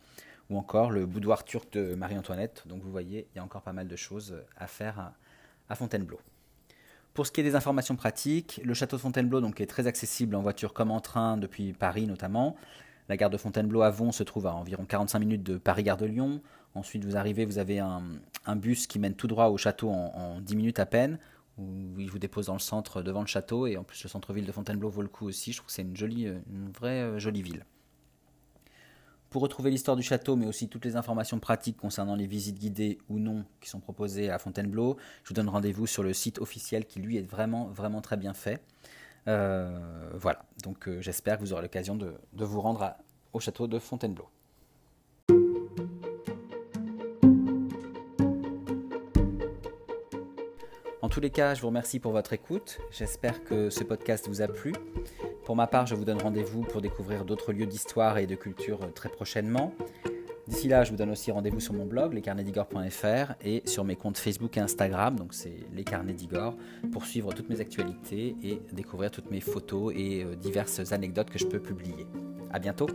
[0.49, 2.63] ou encore le boudoir turc de Marie-Antoinette.
[2.67, 5.13] Donc vous voyez, il y a encore pas mal de choses à faire
[5.69, 6.19] à, Fontainebleau.
[7.15, 10.35] Pour ce qui est des informations pratiques, le château de Fontainebleau donc, est très accessible
[10.35, 12.57] en voiture comme en train depuis Paris notamment.
[13.07, 16.07] La gare de Fontainebleau à Vaux se trouve à environ 45 minutes de Paris-Gare de
[16.07, 16.41] Lyon.
[16.73, 18.01] Ensuite, vous arrivez, vous avez un,
[18.57, 21.17] bus qui mène tout droit au château en, en 10 minutes à peine
[21.57, 24.45] où il vous dépose dans le centre devant le château et en plus le centre-ville
[24.45, 25.53] de Fontainebleau vaut le coup aussi.
[25.53, 25.95] Je trouve que c'est une
[26.51, 27.63] une vraie euh, jolie ville.
[29.35, 32.99] Pour retrouver l'histoire du château, mais aussi toutes les informations pratiques concernant les visites guidées
[33.09, 36.85] ou non qui sont proposées à Fontainebleau, je vous donne rendez-vous sur le site officiel
[36.85, 38.63] qui lui est vraiment très bien fait.
[39.27, 42.95] Euh, voilà, donc euh, j'espère que vous aurez l'occasion de, vous rendre
[43.33, 44.29] au château de Fontainebleau.
[51.05, 52.79] En tous les cas, je vous remercie pour votre écoute.
[52.89, 54.73] J'espère que ce podcast vous a plu.
[55.45, 58.79] Pour ma part, je vous donne rendez-vous pour découvrir d'autres lieux d'histoire et de culture
[58.95, 59.71] très prochainement.
[60.47, 64.17] D'ici là, je vous donne aussi rendez-vous sur mon blog, lescarnedigor.fr et sur mes comptes
[64.17, 66.15] Facebook et Instagram, donc c'est les carnets
[66.91, 71.37] pour suivre toutes mes actualités et découvrir toutes mes photos et euh, diverses anecdotes que
[71.37, 72.07] je peux publier.
[72.51, 72.87] À bientôt!